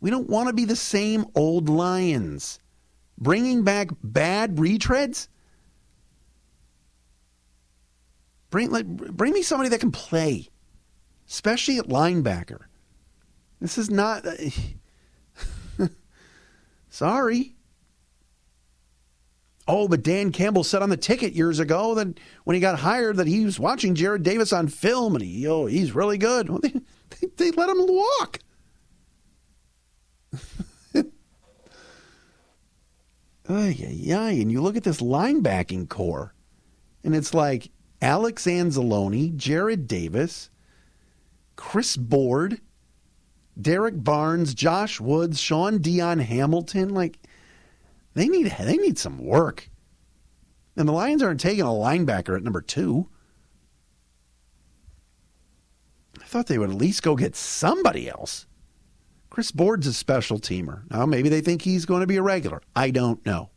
We 0.00 0.10
don't 0.10 0.28
want 0.28 0.48
to 0.48 0.52
be 0.52 0.64
the 0.64 0.76
same 0.76 1.26
old 1.34 1.68
Lions. 1.68 2.60
Bringing 3.18 3.64
back 3.64 3.88
bad 4.02 4.56
retreads? 4.56 5.28
Bring, 8.50 8.70
like, 8.70 8.86
bring 8.86 9.32
me 9.32 9.42
somebody 9.42 9.68
that 9.70 9.80
can 9.80 9.90
play, 9.90 10.48
especially 11.28 11.78
at 11.78 11.88
linebacker. 11.88 12.60
This 13.60 13.76
is 13.76 13.90
not. 13.90 14.24
Uh, 14.24 14.36
sorry. 16.88 17.56
Oh, 19.66 19.86
but 19.86 20.02
Dan 20.02 20.32
Campbell 20.32 20.64
said 20.64 20.80
on 20.80 20.88
the 20.88 20.96
ticket 20.96 21.34
years 21.34 21.58
ago 21.58 21.94
that 21.96 22.18
when 22.44 22.54
he 22.54 22.60
got 22.60 22.78
hired 22.78 23.16
that 23.16 23.26
he 23.26 23.44
was 23.44 23.60
watching 23.60 23.94
Jarrad 23.94 24.22
Davis 24.22 24.50
on 24.50 24.68
film 24.68 25.14
and 25.14 25.22
he, 25.22 25.46
oh, 25.46 25.66
he's 25.66 25.94
really 25.94 26.16
good. 26.16 26.48
Well, 26.48 26.60
they, 26.60 26.70
they, 27.20 27.26
they 27.36 27.50
let 27.50 27.68
him 27.68 27.84
walk. 27.86 28.38
Ay, 33.48 34.04
ay. 34.12 34.32
And 34.32 34.52
you 34.52 34.60
look 34.60 34.76
at 34.76 34.84
this 34.84 35.00
linebacking 35.00 35.88
corps, 35.88 36.34
and 37.02 37.14
it's 37.14 37.32
like 37.32 37.70
Alex 38.02 38.44
Anzalone, 38.44 39.36
Jarrad 39.36 39.86
Davis, 39.86 40.50
Chris 41.56 41.96
Board, 41.96 42.60
Derrick 43.60 44.04
Barnes, 44.04 44.54
Josh 44.54 45.00
Woods, 45.00 45.40
Shaun 45.40 45.78
Dion 45.78 46.18
Hamilton. 46.18 46.90
Like, 46.90 47.18
they 48.14 48.28
need 48.28 48.52
they 48.58 48.76
need 48.76 48.98
some 48.98 49.18
work. 49.18 49.70
And 50.76 50.88
the 50.88 50.92
Lions 50.92 51.22
aren't 51.22 51.40
taking 51.40 51.64
a 51.64 51.68
linebacker 51.68 52.36
at 52.36 52.44
number 52.44 52.60
two. 52.60 53.08
I 56.20 56.24
thought 56.24 56.46
they 56.46 56.58
would 56.58 56.70
at 56.70 56.76
least 56.76 57.02
go 57.02 57.16
get 57.16 57.34
somebody 57.34 58.08
else. 58.08 58.46
Chris 59.30 59.50
Board's 59.50 59.86
a 59.86 59.92
special 59.92 60.38
teamer. 60.38 60.90
Now, 60.90 61.06
maybe 61.06 61.28
they 61.28 61.40
think 61.40 61.62
he's 61.62 61.84
going 61.84 62.00
to 62.00 62.06
be 62.06 62.16
a 62.16 62.22
regular. 62.22 62.62
I 62.74 62.90
don't 62.90 63.24
know. 63.26 63.50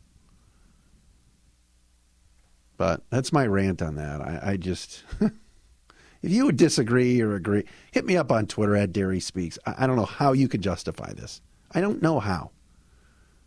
But 2.76 3.02
that's 3.10 3.32
my 3.32 3.46
rant 3.46 3.80
on 3.80 3.94
that. 3.96 4.20
I, 4.20 4.40
I 4.42 4.56
just, 4.56 5.04
if 5.20 6.30
you 6.30 6.46
would 6.46 6.56
disagree 6.56 7.20
or 7.20 7.34
agree, 7.34 7.64
hit 7.92 8.04
me 8.04 8.16
up 8.16 8.32
on 8.32 8.46
Twitter 8.46 8.76
at 8.76 8.92
Dery 8.92 9.22
Speaks. 9.22 9.58
I, 9.66 9.84
I 9.84 9.86
don't 9.86 9.96
know 9.96 10.04
how 10.04 10.32
you 10.32 10.48
could 10.48 10.62
justify 10.62 11.12
this. 11.12 11.40
I 11.72 11.80
don't 11.80 12.02
know 12.02 12.20
how. 12.20 12.50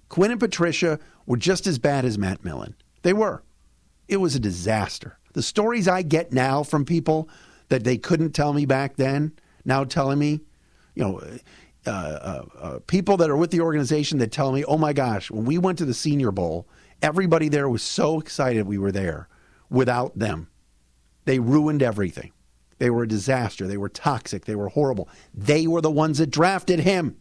Quinn 0.10 0.32
and 0.32 0.40
Patricia 0.40 1.00
were 1.26 1.38
just 1.38 1.68
as 1.68 1.80
bad 1.80 2.06
as 2.06 2.18
Matt 2.18 2.44
Millen. 2.46 2.76
They 3.02 3.14
were. 3.14 3.44
It 4.08 4.18
was 4.18 4.36
a 4.36 4.40
disaster. 4.40 5.18
The 5.34 5.42
stories 5.44 5.88
I 5.88 6.02
get 6.02 6.32
now 6.32 6.64
from 6.64 6.86
people 6.86 7.30
that 7.70 7.84
they 7.84 7.98
couldn't 7.98 8.32
tell 8.32 8.54
me 8.54 8.66
back 8.66 8.96
then, 8.96 9.34
now 9.66 9.84
telling 9.84 10.20
me, 10.20 10.42
you 10.94 11.04
know, 11.04 11.22
uh, 11.86 11.90
uh, 11.90 12.46
uh, 12.60 12.80
people 12.88 13.18
that 13.18 13.30
are 13.30 13.38
with 13.38 13.52
the 13.52 13.62
organization 13.62 14.18
that 14.20 14.32
tell 14.32 14.52
me, 14.52 14.64
oh 14.66 14.78
my 14.78 14.94
gosh, 14.94 15.30
when 15.30 15.46
we 15.46 15.58
went 15.58 15.78
to 15.78 15.86
the 15.86 15.94
Senior 15.94 16.32
Bowl, 16.32 16.68
everybody 17.02 17.50
there 17.50 17.70
was 17.70 17.84
so 17.84 18.20
excited 18.20 18.66
we 18.66 18.78
were 18.78 18.92
there 18.92 19.28
without 19.70 20.18
them. 20.18 20.50
They 21.26 21.40
ruined 21.40 21.84
everything. 21.84 22.32
They 22.78 22.90
were 22.90 23.04
a 23.04 23.08
disaster. 23.08 23.68
They 23.68 23.78
were 23.78 23.90
toxic. 23.90 24.46
They 24.46 24.56
were 24.56 24.70
horrible. 24.70 25.10
They 25.34 25.68
were 25.68 25.82
the 25.82 25.92
ones 25.92 26.18
that 26.18 26.30
drafted 26.30 26.80
him. 26.80 27.18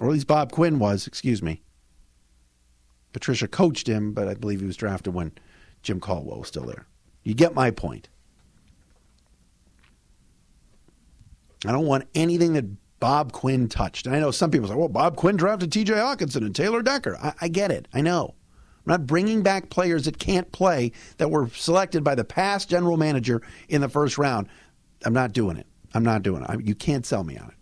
Or 0.00 0.06
at 0.08 0.12
least 0.12 0.26
Bob 0.26 0.50
Quinn 0.50 0.78
was, 0.78 1.06
excuse 1.06 1.42
me. 1.42 1.62
Patricia 3.12 3.48
coached 3.48 3.86
him, 3.86 4.12
but 4.12 4.28
I 4.28 4.34
believe 4.34 4.60
he 4.60 4.66
was 4.66 4.76
drafted 4.76 5.14
when 5.14 5.32
Jim 5.82 6.00
Caldwell 6.00 6.38
was 6.38 6.48
still 6.48 6.64
there. 6.64 6.86
You 7.22 7.34
get 7.34 7.54
my 7.54 7.70
point. 7.70 8.08
I 11.66 11.72
don't 11.72 11.86
want 11.86 12.08
anything 12.14 12.54
that 12.54 12.64
Bob 13.00 13.32
Quinn 13.32 13.68
touched. 13.68 14.06
And 14.06 14.14
I 14.14 14.20
know 14.20 14.30
some 14.30 14.50
people 14.50 14.68
say, 14.68 14.74
well, 14.74 14.88
Bob 14.88 15.16
Quinn 15.16 15.36
drafted 15.36 15.70
TJ 15.70 15.86
Hockenson 15.86 16.44
and 16.44 16.54
Taylor 16.54 16.82
Decker. 16.82 17.18
I, 17.20 17.32
I 17.40 17.48
get 17.48 17.70
it. 17.70 17.88
I 17.92 18.02
know. 18.02 18.34
I'm 18.86 18.92
not 18.92 19.06
bringing 19.06 19.42
back 19.42 19.70
players 19.70 20.04
that 20.04 20.18
can't 20.18 20.50
play 20.52 20.92
that 21.18 21.30
were 21.30 21.48
selected 21.50 22.04
by 22.04 22.14
the 22.14 22.24
past 22.24 22.70
general 22.70 22.96
manager 22.96 23.42
in 23.68 23.80
the 23.80 23.88
first 23.88 24.18
round. 24.18 24.48
I'm 25.04 25.12
not 25.12 25.32
doing 25.32 25.56
it. 25.56 25.66
I'm 25.92 26.04
not 26.04 26.22
doing 26.22 26.42
it. 26.42 26.50
I, 26.50 26.56
you 26.62 26.74
can't 26.74 27.04
sell 27.04 27.24
me 27.24 27.36
on 27.36 27.48
it. 27.48 27.54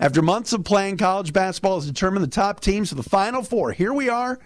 After 0.00 0.22
months 0.22 0.52
of 0.52 0.64
playing, 0.64 0.96
college 0.96 1.32
basketball 1.32 1.76
has 1.76 1.86
determined 1.86 2.24
the 2.24 2.28
top 2.28 2.60
teams 2.60 2.88
for 2.88 2.96
the 2.96 3.02
Final 3.02 3.42
Four. 3.42 3.72
Here 3.72 3.92
we 3.92 4.08
are. 4.08 4.40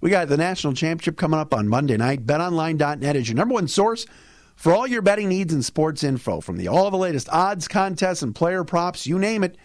We 0.00 0.10
got 0.10 0.28
the 0.28 0.36
national 0.36 0.72
championship 0.74 1.16
coming 1.16 1.38
up 1.38 1.52
on 1.52 1.68
Monday 1.68 1.96
night. 1.96 2.26
BetOnline.net 2.26 3.16
is 3.16 3.28
your 3.28 3.36
number 3.36 3.54
one 3.54 3.68
source 3.68 4.06
for 4.56 4.72
all 4.72 4.86
your 4.86 5.02
betting 5.02 5.28
needs 5.28 5.52
and 5.52 5.64
sports 5.64 6.04
info, 6.04 6.40
from 6.40 6.56
the 6.56 6.68
all 6.68 6.90
the 6.90 6.96
latest 6.96 7.28
odds, 7.30 7.68
contests, 7.68 8.22
and 8.22 8.34
player 8.34 8.64
props, 8.64 9.06
you 9.06 9.18
name 9.18 9.44
it, 9.44 9.56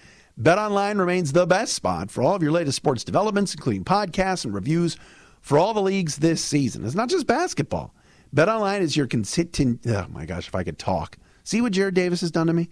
BetOnline 0.41 0.99
remains 0.99 1.31
the 1.31 1.45
best 1.45 1.73
spot 1.73 2.09
for 2.09 2.23
all 2.23 2.35
of 2.35 2.41
your 2.41 2.51
latest 2.51 2.77
sports 2.77 3.03
developments, 3.03 3.53
including 3.53 3.83
podcasts 3.83 4.45
and 4.45 4.53
reviews 4.53 4.97
for 5.41 5.57
all 5.57 5.73
the 5.73 5.81
leagues 5.81 6.17
this 6.17 6.43
season. 6.43 6.85
It's 6.85 6.95
not 6.95 7.09
just 7.09 7.27
basketball. 7.27 7.93
BetOnline 8.35 8.81
is 8.81 8.95
your 8.95 9.07
consistent. 9.07 9.81
Oh 9.85 10.07
my 10.09 10.25
gosh, 10.25 10.47
if 10.47 10.55
I 10.55 10.63
could 10.63 10.79
talk. 10.79 11.17
See 11.43 11.61
what 11.61 11.73
Jarrad 11.73 11.93
Davis 11.93 12.21
has 12.21 12.31
done 12.31 12.47
to 12.47 12.53
me? 12.53 12.69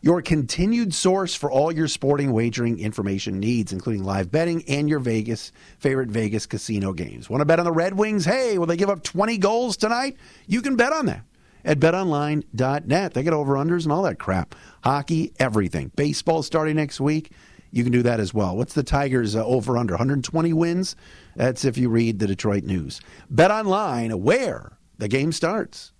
Your 0.00 0.20
continued 0.22 0.94
source 0.94 1.34
for 1.34 1.50
all 1.50 1.72
your 1.72 1.88
sporting 1.88 2.32
wagering 2.32 2.78
information 2.78 3.40
needs, 3.40 3.72
including 3.72 4.04
live 4.04 4.30
betting 4.30 4.62
and 4.68 4.88
your 4.88 4.98
Vegas 4.98 5.52
favorite 5.78 6.10
Vegas 6.10 6.46
casino 6.46 6.92
games. 6.92 7.30
Want 7.30 7.40
to 7.40 7.44
bet 7.44 7.58
on 7.58 7.64
the 7.64 7.72
Red 7.72 7.94
Wings? 7.94 8.24
Hey, 8.24 8.58
will 8.58 8.66
they 8.66 8.76
give 8.76 8.90
up 8.90 9.02
20 9.02 9.38
goals 9.38 9.76
tonight? 9.76 10.16
You 10.46 10.60
can 10.60 10.76
bet 10.76 10.92
on 10.92 11.06
that 11.06 11.22
at 11.66 11.80
betonline.net. 11.80 13.12
They 13.12 13.22
get 13.22 13.32
over 13.34 13.54
unders 13.54 13.82
and 13.82 13.92
all 13.92 14.04
that 14.04 14.18
crap. 14.18 14.54
Hockey, 14.84 15.32
everything. 15.38 15.90
Baseball 15.96 16.42
starting 16.42 16.76
next 16.76 17.00
week. 17.00 17.32
You 17.72 17.82
can 17.82 17.92
do 17.92 18.02
that 18.04 18.20
as 18.20 18.32
well. 18.32 18.56
What's 18.56 18.72
the 18.72 18.84
Tigers 18.84 19.36
uh, 19.36 19.44
over 19.44 19.76
under? 19.76 19.92
120 19.94 20.52
wins? 20.54 20.96
That's 21.34 21.64
if 21.64 21.76
you 21.76 21.90
read 21.90 22.20
the 22.20 22.26
Detroit 22.26 22.64
News. 22.64 23.00
Bet 23.28 23.50
online 23.50 24.22
where 24.22 24.78
the 24.96 25.08
game 25.08 25.32
starts. 25.32 25.92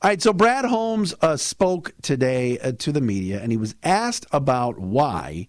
All 0.00 0.08
right, 0.08 0.20
so 0.20 0.32
Brad 0.32 0.64
Holmes 0.64 1.14
uh, 1.20 1.36
spoke 1.36 1.94
today 2.02 2.58
uh, 2.58 2.72
to 2.80 2.90
the 2.90 3.00
media, 3.00 3.40
and 3.40 3.52
he 3.52 3.56
was 3.56 3.76
asked 3.84 4.26
about 4.32 4.76
why 4.76 5.48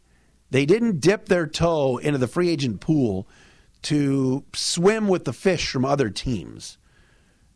they 0.52 0.68
didn't 0.68 1.00
dip 1.00 1.26
their 1.26 1.48
toe 1.48 1.98
into 1.98 2.20
the 2.20 2.28
free 2.28 2.50
agent 2.50 2.80
pool 2.80 3.28
to 3.84 4.44
swim 4.54 5.08
with 5.08 5.26
the 5.26 5.34
fish 5.34 5.70
from 5.70 5.86
other 5.86 6.10
teams. 6.10 6.78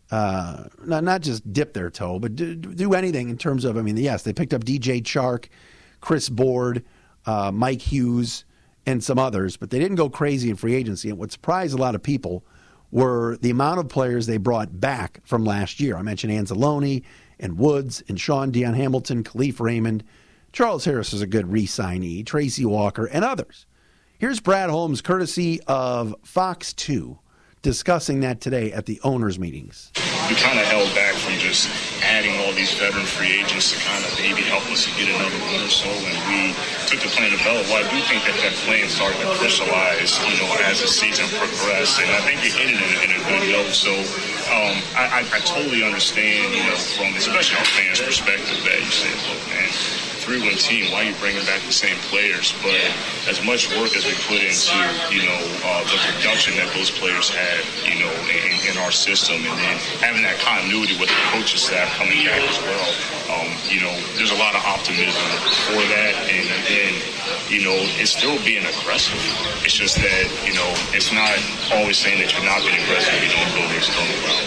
Uh, 0.09 0.65
not 0.85 1.03
not 1.03 1.21
just 1.21 1.51
dip 1.51 1.73
their 1.73 1.89
toe, 1.89 2.17
but 2.17 2.35
do, 2.35 2.55
do, 2.55 2.93
anything 2.93 3.29
in 3.29 3.37
terms 3.37 3.65
of. 3.65 3.77
I 3.77 3.81
mean, 3.81 3.97
yes, 3.97 4.23
they 4.23 4.31
picked 4.31 4.53
up 4.53 4.63
DJ 4.63 5.01
Chark, 5.01 5.47
Chris 5.99 6.29
Board, 6.29 6.85
uh, 7.25 7.51
Mike 7.51 7.81
Hughes, 7.81 8.45
and 8.85 9.03
some 9.03 9.19
others, 9.19 9.57
but 9.57 9.69
they 9.69 9.79
didn't 9.79 9.97
go 9.97 10.09
crazy 10.09 10.49
in 10.49 10.55
free 10.55 10.75
agency. 10.75 11.09
And 11.09 11.17
what 11.17 11.31
surprised 11.31 11.73
a 11.73 11.77
lot 11.77 11.93
of 11.93 12.01
people 12.01 12.45
were 12.89 13.37
the 13.41 13.49
amount 13.49 13.79
of 13.79 13.89
players 13.89 14.25
they 14.25 14.37
brought 14.37 14.79
back 14.79 15.19
from 15.25 15.43
last 15.43 15.81
year. 15.81 15.97
I 15.97 16.01
mentioned 16.03 16.31
Anzalone 16.31 17.03
and 17.37 17.57
Woods 17.57 18.01
and 18.07 18.17
Shaun 18.17 18.51
Dion 18.51 18.73
Hamilton, 18.73 19.23
Kalif 19.23 19.59
Raymond. 19.59 20.05
Charles 20.53 20.85
Harris 20.85 21.11
is 21.11 21.21
a 21.21 21.27
good 21.27 21.51
re 21.51 21.67
signee, 21.67 22.25
Tracy 22.25 22.65
Walker, 22.65 23.05
and 23.05 23.25
others. 23.25 23.65
Here's 24.19 24.39
Brad 24.39 24.71
Holmes, 24.71 25.05
courtesy 25.05 25.61
of 25.67 26.15
Fox 26.23 26.73
2 26.73 27.19
discussing 27.61 28.21
that 28.21 28.41
today 28.41 28.73
at 28.73 28.89
the 28.89 28.97
owners' 29.03 29.37
meetings. 29.37 29.91
We 30.25 30.33
kind 30.41 30.57
of 30.57 30.65
held 30.65 30.89
back 30.97 31.13
from 31.21 31.37
just 31.37 31.69
adding 32.01 32.33
all 32.41 32.53
these 32.53 32.73
veteran 32.73 33.05
free 33.05 33.29
agents 33.37 33.73
to 33.73 33.77
kind 33.77 34.01
of 34.01 34.09
maybe 34.17 34.41
help 34.49 34.65
us 34.73 34.89
to 34.89 34.91
get 34.97 35.13
another 35.13 35.37
win 35.53 35.61
or 35.61 35.69
so, 35.69 35.85
and 35.85 36.17
we 36.33 36.49
took 36.89 36.97
the 36.97 37.13
plan 37.13 37.29
to. 37.29 37.37
Well, 37.45 37.77
I 37.77 37.85
do 37.93 37.99
think 38.09 38.25
that 38.25 38.41
that 38.41 38.57
plan 38.65 38.89
started 38.89 39.21
to 39.21 39.29
crystallize, 39.37 40.17
you 40.25 40.33
know, 40.41 40.49
as 40.65 40.81
the 40.81 40.89
season 40.89 41.29
progressed, 41.37 42.01
and 42.01 42.09
I 42.09 42.21
think 42.25 42.41
you 42.41 42.49
hit 42.49 42.73
it 42.73 42.81
ended 42.81 43.05
in, 43.05 43.13
in 43.13 43.21
a 43.21 43.21
good 43.21 43.45
note. 43.53 43.69
So 43.69 43.93
um, 44.49 44.81
I, 44.97 45.21
I, 45.21 45.29
I 45.29 45.39
totally 45.45 45.85
understand, 45.85 46.57
you 46.57 46.65
know, 46.65 46.77
from 46.97 47.13
especially 47.13 47.61
our 47.61 47.69
fans' 47.77 48.01
perspective 48.01 48.65
that 48.65 48.81
you 48.81 48.89
said, 48.89 49.13
look, 49.29 49.45
man 49.53 50.06
three-win 50.27 50.59
team, 50.59 50.91
why 50.91 51.07
are 51.07 51.07
you 51.07 51.15
bringing 51.23 51.39
back 51.47 51.63
the 51.63 51.71
same 51.71 51.95
players? 52.11 52.51
But 52.59 52.75
as 53.31 53.39
much 53.47 53.71
work 53.79 53.95
as 53.95 54.03
we 54.03 54.11
put 54.27 54.43
into, 54.43 54.75
you 55.07 55.23
know, 55.23 55.39
uh, 55.63 55.87
the 55.87 55.95
production 56.03 56.51
that 56.59 56.67
those 56.75 56.91
players 56.91 57.31
had, 57.31 57.63
you 57.87 57.95
know, 58.03 58.11
in, 58.27 58.51
in, 58.67 58.75
our 58.83 58.91
system, 58.91 59.39
and 59.39 59.55
then 59.55 59.75
having 60.03 60.27
that 60.27 60.35
continuity 60.43 60.99
with 60.99 61.07
the 61.07 61.21
coaching 61.31 61.55
staff 61.55 61.87
coming 61.95 62.27
back 62.27 62.43
as 62.43 62.59
well, 62.59 62.89
um, 63.39 63.47
you 63.71 63.79
know, 63.79 63.95
there's 64.19 64.35
a 64.35 64.39
lot 64.43 64.51
of 64.51 64.59
optimism 64.67 65.15
for 65.71 65.79
that. 65.95 66.11
And 66.27 66.43
then, 66.67 66.91
you 67.47 67.63
know, 67.63 67.79
it's 67.95 68.11
still 68.11 68.35
being 68.43 68.67
aggressive. 68.67 69.23
It's 69.63 69.79
just 69.79 69.95
that, 69.95 70.25
you 70.43 70.51
know, 70.59 70.67
it's 70.91 71.15
not 71.15 71.39
always 71.71 71.95
saying 71.95 72.19
that 72.19 72.35
you're 72.35 72.43
not 72.43 72.59
being 72.67 72.75
aggressive 72.83 73.15
you 73.23 73.31
don't 73.31 73.47
build 73.55 73.71
things 73.71 73.87
on 73.95 74.03
the 74.11 74.19
ground. 74.27 74.43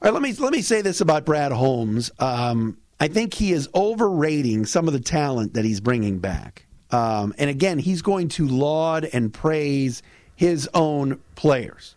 All 0.00 0.12
right, 0.12 0.14
let 0.14 0.22
me 0.22 0.36
let 0.36 0.52
me 0.52 0.60
say 0.60 0.84
this 0.84 1.00
about 1.00 1.24
Brad 1.24 1.52
Holmes. 1.52 2.12
Um, 2.20 2.76
I 3.00 3.08
think 3.08 3.34
he 3.34 3.52
is 3.52 3.68
overrating 3.74 4.66
some 4.66 4.86
of 4.88 4.92
the 4.92 5.00
talent 5.00 5.54
that 5.54 5.64
he's 5.64 5.80
bringing 5.80 6.18
back. 6.18 6.66
Um, 6.90 7.34
and 7.38 7.48
again, 7.50 7.78
he's 7.78 8.02
going 8.02 8.28
to 8.30 8.48
laud 8.48 9.08
and 9.12 9.32
praise 9.32 10.02
his 10.34 10.68
own 10.74 11.20
players. 11.34 11.94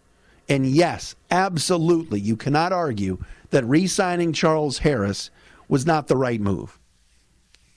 And 0.49 0.65
yes, 0.65 1.15
absolutely, 1.29 2.19
you 2.19 2.35
cannot 2.35 2.73
argue 2.73 3.23
that 3.51 3.63
re 3.65 3.87
signing 3.87 4.33
Charles 4.33 4.79
Harris 4.79 5.29
was 5.69 5.85
not 5.85 6.07
the 6.07 6.17
right 6.17 6.41
move. 6.41 6.77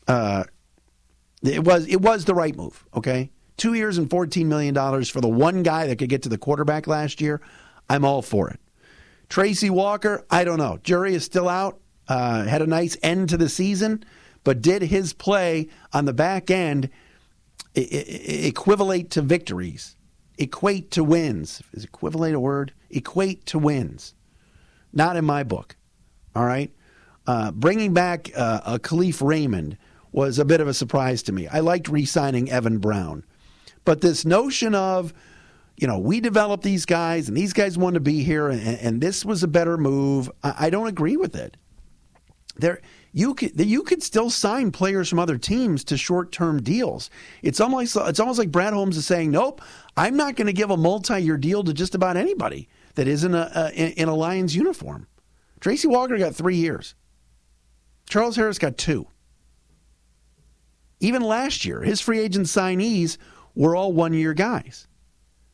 Uh, 0.08 0.44
it 1.42 1.64
was 1.64 1.86
it 1.86 2.00
was 2.00 2.24
the 2.24 2.34
right 2.34 2.56
move, 2.56 2.84
okay? 2.94 3.30
Two 3.56 3.74
years 3.74 3.98
and 3.98 4.10
$14 4.10 4.46
million 4.46 4.74
for 5.04 5.20
the 5.20 5.28
one 5.28 5.62
guy 5.62 5.86
that 5.86 5.96
could 5.96 6.08
get 6.08 6.22
to 6.22 6.28
the 6.28 6.38
quarterback 6.38 6.86
last 6.88 7.20
year. 7.20 7.40
I'm 7.88 8.04
all 8.04 8.22
for 8.22 8.50
it. 8.50 8.58
Tracy 9.28 9.70
Walker, 9.70 10.24
I 10.30 10.42
don't 10.42 10.58
know. 10.58 10.78
Jury 10.82 11.14
is 11.14 11.24
still 11.24 11.48
out 11.48 11.78
uh, 12.08 12.44
had 12.44 12.62
a 12.62 12.66
nice 12.66 12.96
end 13.02 13.28
to 13.30 13.36
the 13.36 13.48
season, 13.48 14.04
but 14.42 14.60
did 14.62 14.82
his 14.82 15.12
play 15.12 15.68
on 15.92 16.04
the 16.04 16.12
back 16.12 16.50
end 16.50 16.90
I- 17.76 17.80
I- 17.80 17.84
equivalent 18.46 19.10
to 19.12 19.22
victories, 19.22 19.96
equate 20.38 20.90
to 20.92 21.04
wins? 21.04 21.62
Is 21.72 21.84
equivalent 21.84 22.34
a 22.34 22.40
word? 22.40 22.72
Equate 22.90 23.46
to 23.46 23.58
wins. 23.58 24.14
Not 24.92 25.16
in 25.16 25.24
my 25.24 25.42
book. 25.42 25.76
All 26.36 26.44
right. 26.44 26.72
Uh, 27.26 27.50
bringing 27.52 27.94
back 27.94 28.30
uh, 28.36 28.60
a 28.64 28.78
Kalif 28.78 29.26
Raymond 29.26 29.76
was 30.12 30.38
a 30.38 30.44
bit 30.44 30.60
of 30.60 30.68
a 30.68 30.74
surprise 30.74 31.22
to 31.24 31.32
me. 31.32 31.48
I 31.48 31.60
liked 31.60 31.88
re 31.88 32.04
signing 32.04 32.50
Evan 32.50 32.78
Brown. 32.78 33.24
But 33.84 34.00
this 34.00 34.24
notion 34.24 34.74
of, 34.74 35.12
you 35.76 35.86
know, 35.86 35.98
we 35.98 36.20
developed 36.20 36.62
these 36.62 36.86
guys 36.86 37.28
and 37.28 37.36
these 37.36 37.52
guys 37.52 37.76
want 37.76 37.94
to 37.94 38.00
be 38.00 38.22
here 38.22 38.48
and, 38.48 38.60
and 38.60 39.00
this 39.00 39.24
was 39.24 39.42
a 39.42 39.48
better 39.48 39.76
move, 39.76 40.30
I, 40.42 40.54
I 40.66 40.70
don't 40.70 40.86
agree 40.86 41.16
with 41.16 41.34
it 41.34 41.56
there 42.56 42.80
you 43.12 43.34
could 43.34 43.58
you 43.60 43.82
could 43.82 44.02
still 44.02 44.28
sign 44.28 44.72
players 44.72 45.08
from 45.08 45.20
other 45.20 45.38
teams 45.38 45.84
to 45.84 45.96
short 45.96 46.32
term 46.32 46.60
deals. 46.60 47.10
It's 47.42 47.60
almost 47.60 47.96
it's 47.96 48.18
almost 48.18 48.40
like 48.40 48.50
Brad 48.50 48.72
Holmes 48.72 48.96
is 48.96 49.06
saying, 49.06 49.30
"Nope, 49.30 49.62
I'm 49.96 50.16
not 50.16 50.34
going 50.34 50.48
to 50.48 50.52
give 50.52 50.70
a 50.70 50.76
multi 50.76 51.20
year 51.20 51.36
deal 51.36 51.62
to 51.62 51.72
just 51.72 51.94
about 51.94 52.16
anybody 52.16 52.68
that 52.96 53.06
isn't 53.06 53.34
a, 53.34 53.50
a, 53.54 53.90
in 53.92 54.08
a 54.08 54.14
Lions 54.14 54.56
uniform." 54.56 55.06
Tracy 55.60 55.86
Walker 55.86 56.18
got 56.18 56.34
three 56.34 56.56
years. 56.56 56.96
Charles 58.08 58.34
Harris 58.34 58.58
got 58.58 58.76
two. 58.76 59.06
Even 60.98 61.22
last 61.22 61.64
year, 61.64 61.82
his 61.82 62.00
free 62.00 62.18
agent 62.18 62.46
signees 62.46 63.16
were 63.54 63.76
all 63.76 63.92
one 63.92 64.12
year 64.12 64.34
guys. 64.34 64.88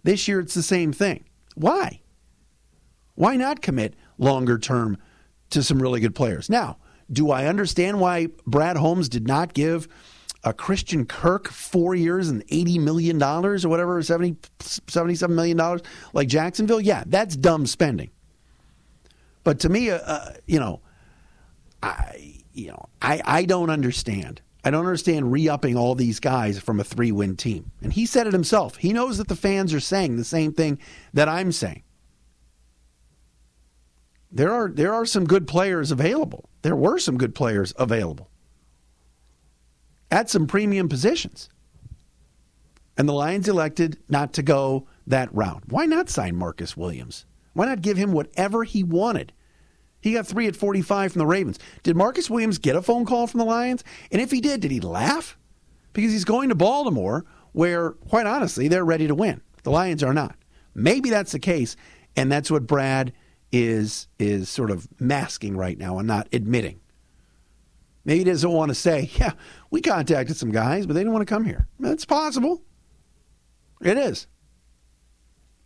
This 0.02 0.26
year, 0.28 0.40
it's 0.40 0.54
the 0.54 0.62
same 0.62 0.92
thing. 0.92 1.24
Why? 1.54 2.00
Why 3.16 3.36
not 3.36 3.60
commit 3.60 3.94
longer 4.16 4.58
term 4.58 4.96
to 5.50 5.62
some 5.62 5.82
really 5.82 6.00
good 6.00 6.14
players? 6.14 6.48
Now, 6.48 6.78
do 7.12 7.30
I 7.30 7.46
understand 7.46 8.00
why 8.00 8.28
Brad 8.46 8.76
Holmes 8.76 9.08
did 9.08 9.26
not 9.26 9.54
give 9.54 9.88
a 10.44 10.52
Christian 10.52 11.04
Kirk 11.04 11.48
four 11.48 11.94
years 11.94 12.28
and 12.28 12.46
$80 12.46 12.80
million 12.80 13.22
or 13.22 13.58
whatever, 13.68 14.02
70, 14.02 14.36
$77 14.60 15.30
million 15.30 15.80
like 16.12 16.28
Jacksonville? 16.28 16.80
Yeah, 16.80 17.04
that's 17.06 17.36
dumb 17.36 17.66
spending. 17.66 18.10
But 19.44 19.60
to 19.60 19.68
me, 19.68 19.90
uh, 19.90 19.98
uh, 19.98 20.32
you 20.46 20.60
know, 20.60 20.80
I, 21.82 22.42
you 22.52 22.68
know, 22.68 22.88
I, 23.00 23.22
I 23.24 23.44
don't 23.44 23.70
understand. 23.70 24.42
I 24.62 24.70
don't 24.70 24.84
understand 24.84 25.32
re-upping 25.32 25.76
all 25.76 25.94
these 25.94 26.20
guys 26.20 26.58
from 26.58 26.80
a 26.80 26.84
three-win 26.84 27.36
team. 27.36 27.70
And 27.82 27.92
he 27.92 28.04
said 28.04 28.26
it 28.26 28.32
himself. 28.32 28.76
He 28.76 28.92
knows 28.92 29.18
that 29.18 29.28
the 29.28 29.36
fans 29.36 29.72
are 29.72 29.80
saying 29.80 30.16
the 30.16 30.24
same 30.24 30.52
thing 30.52 30.78
that 31.14 31.28
I'm 31.28 31.52
saying. 31.52 31.82
There 34.32 34.52
are 34.52 34.68
there 34.68 34.94
are 34.94 35.06
some 35.06 35.24
good 35.24 35.46
players 35.46 35.90
available. 35.90 36.48
There 36.62 36.76
were 36.76 36.98
some 36.98 37.18
good 37.18 37.34
players 37.34 37.72
available 37.76 38.30
at 40.10 40.30
some 40.30 40.46
premium 40.46 40.88
positions. 40.88 41.48
And 42.96 43.08
the 43.08 43.14
Lions 43.14 43.48
elected 43.48 43.98
not 44.08 44.32
to 44.34 44.42
go 44.42 44.86
that 45.06 45.34
route. 45.34 45.62
Why 45.68 45.86
not 45.86 46.10
sign 46.10 46.36
Marcus 46.36 46.76
Williams? 46.76 47.24
Why 47.54 47.66
not 47.66 47.82
give 47.82 47.96
him 47.96 48.12
whatever 48.12 48.64
he 48.64 48.82
wanted? 48.82 49.32
He 50.00 50.14
got 50.14 50.26
three 50.26 50.46
at 50.46 50.56
45 50.56 51.12
from 51.12 51.18
the 51.18 51.26
Ravens. 51.26 51.58
Did 51.82 51.96
Marcus 51.96 52.30
Williams 52.30 52.58
get 52.58 52.76
a 52.76 52.82
phone 52.82 53.04
call 53.04 53.26
from 53.26 53.38
the 53.38 53.44
Lions? 53.44 53.84
And 54.10 54.20
if 54.20 54.30
he 54.30 54.40
did, 54.40 54.60
did 54.60 54.70
he 54.70 54.80
laugh? 54.80 55.38
Because 55.92 56.12
he's 56.12 56.24
going 56.24 56.48
to 56.48 56.54
Baltimore, 56.54 57.24
where, 57.52 57.92
quite 57.92 58.26
honestly, 58.26 58.68
they're 58.68 58.84
ready 58.84 59.06
to 59.06 59.14
win. 59.14 59.42
The 59.62 59.70
Lions 59.70 60.02
are 60.02 60.14
not. 60.14 60.36
Maybe 60.74 61.10
that's 61.10 61.32
the 61.32 61.38
case, 61.38 61.76
and 62.16 62.30
that's 62.30 62.50
what 62.50 62.66
Brad 62.66 63.12
is 63.52 64.08
is 64.18 64.48
sort 64.48 64.70
of 64.70 64.88
masking 65.00 65.56
right 65.56 65.78
now 65.78 65.98
and 65.98 66.06
not 66.06 66.28
admitting. 66.32 66.80
Maybe 68.04 68.18
he 68.18 68.24
doesn't 68.24 68.50
want 68.50 68.70
to 68.70 68.74
say, 68.74 69.10
yeah, 69.16 69.32
we 69.70 69.80
contacted 69.80 70.36
some 70.36 70.50
guys, 70.50 70.86
but 70.86 70.94
they 70.94 71.00
didn't 71.00 71.12
want 71.12 71.26
to 71.26 71.32
come 71.32 71.44
here. 71.44 71.66
That's 71.78 72.04
possible. 72.04 72.62
It 73.80 73.98
is. 73.98 74.26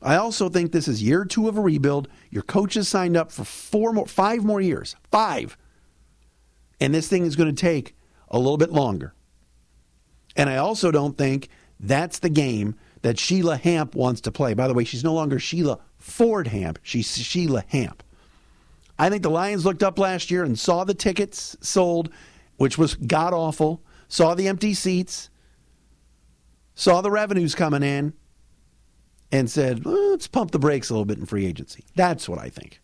I 0.02 0.16
also 0.16 0.48
think 0.48 0.70
this 0.70 0.86
is 0.86 1.02
year 1.02 1.24
two 1.24 1.48
of 1.48 1.56
a 1.56 1.60
rebuild. 1.60 2.08
Your 2.30 2.42
coach 2.42 2.74
coaches 2.74 2.88
signed 2.88 3.16
up 3.16 3.32
for 3.32 3.44
four 3.44 3.92
more, 3.92 4.06
five 4.06 4.44
more 4.44 4.60
years, 4.60 4.96
five, 5.10 5.56
and 6.80 6.94
this 6.94 7.08
thing 7.08 7.24
is 7.24 7.36
going 7.36 7.54
to 7.54 7.60
take 7.60 7.96
a 8.28 8.38
little 8.38 8.58
bit 8.58 8.70
longer. 8.70 9.14
And 10.36 10.50
I 10.50 10.56
also 10.56 10.90
don't 10.90 11.16
think 11.16 11.48
that's 11.80 12.18
the 12.18 12.28
game 12.28 12.74
that 13.02 13.18
Sheila 13.18 13.56
Hamp 13.56 13.94
wants 13.94 14.20
to 14.22 14.32
play. 14.32 14.54
By 14.54 14.68
the 14.68 14.74
way, 14.74 14.84
she's 14.84 15.04
no 15.04 15.14
longer 15.14 15.38
Sheila 15.38 15.78
Ford 16.04 16.48
Hamp. 16.48 16.78
She's 16.82 17.16
Sheila 17.16 17.64
Hamp. 17.68 18.02
I 18.98 19.08
think 19.08 19.22
the 19.22 19.30
Lions 19.30 19.64
looked 19.64 19.82
up 19.82 19.98
last 19.98 20.30
year 20.30 20.44
and 20.44 20.56
saw 20.56 20.84
the 20.84 20.92
tickets 20.92 21.56
sold, 21.62 22.10
which 22.58 22.76
was 22.76 22.94
god 22.94 23.32
awful, 23.32 23.82
saw 24.06 24.34
the 24.34 24.46
empty 24.46 24.74
seats, 24.74 25.30
saw 26.74 27.00
the 27.00 27.10
revenues 27.10 27.54
coming 27.54 27.82
in, 27.82 28.12
and 29.32 29.50
said, 29.50 29.86
let's 29.86 30.28
pump 30.28 30.50
the 30.50 30.58
brakes 30.58 30.90
a 30.90 30.92
little 30.92 31.06
bit 31.06 31.18
in 31.18 31.24
free 31.24 31.46
agency. 31.46 31.84
That's 31.96 32.28
what 32.28 32.38
I 32.38 32.50
think. 32.50 32.80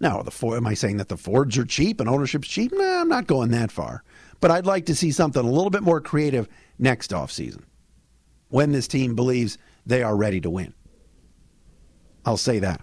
Now, 0.00 0.20
the 0.20 0.32
Ford, 0.32 0.56
am 0.56 0.66
I 0.66 0.74
saying 0.74 0.96
that 0.96 1.08
the 1.08 1.16
Fords 1.16 1.56
are 1.56 1.64
cheap 1.64 2.00
and 2.00 2.08
ownership's 2.08 2.48
cheap? 2.48 2.72
No, 2.72 2.82
nah, 2.82 3.00
I'm 3.00 3.08
not 3.08 3.28
going 3.28 3.52
that 3.52 3.70
far. 3.70 4.02
But 4.40 4.50
I'd 4.50 4.66
like 4.66 4.86
to 4.86 4.96
see 4.96 5.12
something 5.12 5.42
a 5.42 5.48
little 5.48 5.70
bit 5.70 5.84
more 5.84 6.00
creative 6.00 6.48
next 6.78 7.12
offseason 7.12 7.62
when 8.48 8.72
this 8.72 8.88
team 8.88 9.14
believes 9.14 9.56
they 9.86 10.02
are 10.02 10.16
ready 10.16 10.40
to 10.40 10.50
win. 10.50 10.74
I'll 12.24 12.36
say 12.36 12.58
that. 12.60 12.80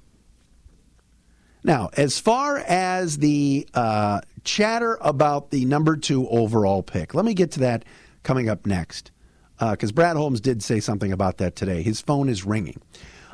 Now, 1.63 1.89
as 1.95 2.17
far 2.19 2.57
as 2.57 3.17
the 3.19 3.67
uh, 3.73 4.21
chatter 4.43 4.97
about 5.01 5.51
the 5.51 5.65
number 5.65 5.95
two 5.95 6.27
overall 6.27 6.81
pick, 6.81 7.13
let 7.13 7.23
me 7.23 7.33
get 7.33 7.51
to 7.51 7.59
that 7.61 7.85
coming 8.23 8.49
up 8.49 8.65
next 8.65 9.11
because 9.59 9.91
uh, 9.91 9.93
Brad 9.93 10.17
Holmes 10.17 10.41
did 10.41 10.63
say 10.63 10.79
something 10.79 11.11
about 11.11 11.37
that 11.37 11.55
today. 11.55 11.83
His 11.83 12.01
phone 12.01 12.29
is 12.29 12.45
ringing. 12.45 12.81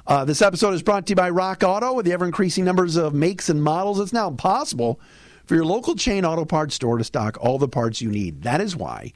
Uh, 0.06 0.26
this 0.26 0.42
episode 0.42 0.74
is 0.74 0.84
brought 0.84 1.06
to 1.06 1.12
you 1.12 1.16
by 1.16 1.30
Rock 1.30 1.64
Auto. 1.64 1.94
With 1.94 2.06
the 2.06 2.14
ever 2.14 2.26
increasing 2.26 2.66
numbers 2.66 2.98
of 2.98 3.14
makes 3.14 3.50
and 3.50 3.64
models, 3.64 4.00
it's 4.00 4.14
now 4.14 4.28
impossible 4.28 5.00
for 5.46 5.56
your 5.56 5.66
local 5.66 5.96
chain 5.96 6.26
auto 6.26 6.44
parts 6.44 6.76
store 6.76 6.98
to 6.98 7.04
stock 7.04 7.38
all 7.40 7.58
the 7.58 7.68
parts 7.68 8.02
you 8.02 8.12
need. 8.12 8.42
That 8.44 8.60
is 8.60 8.76
why 8.76 9.14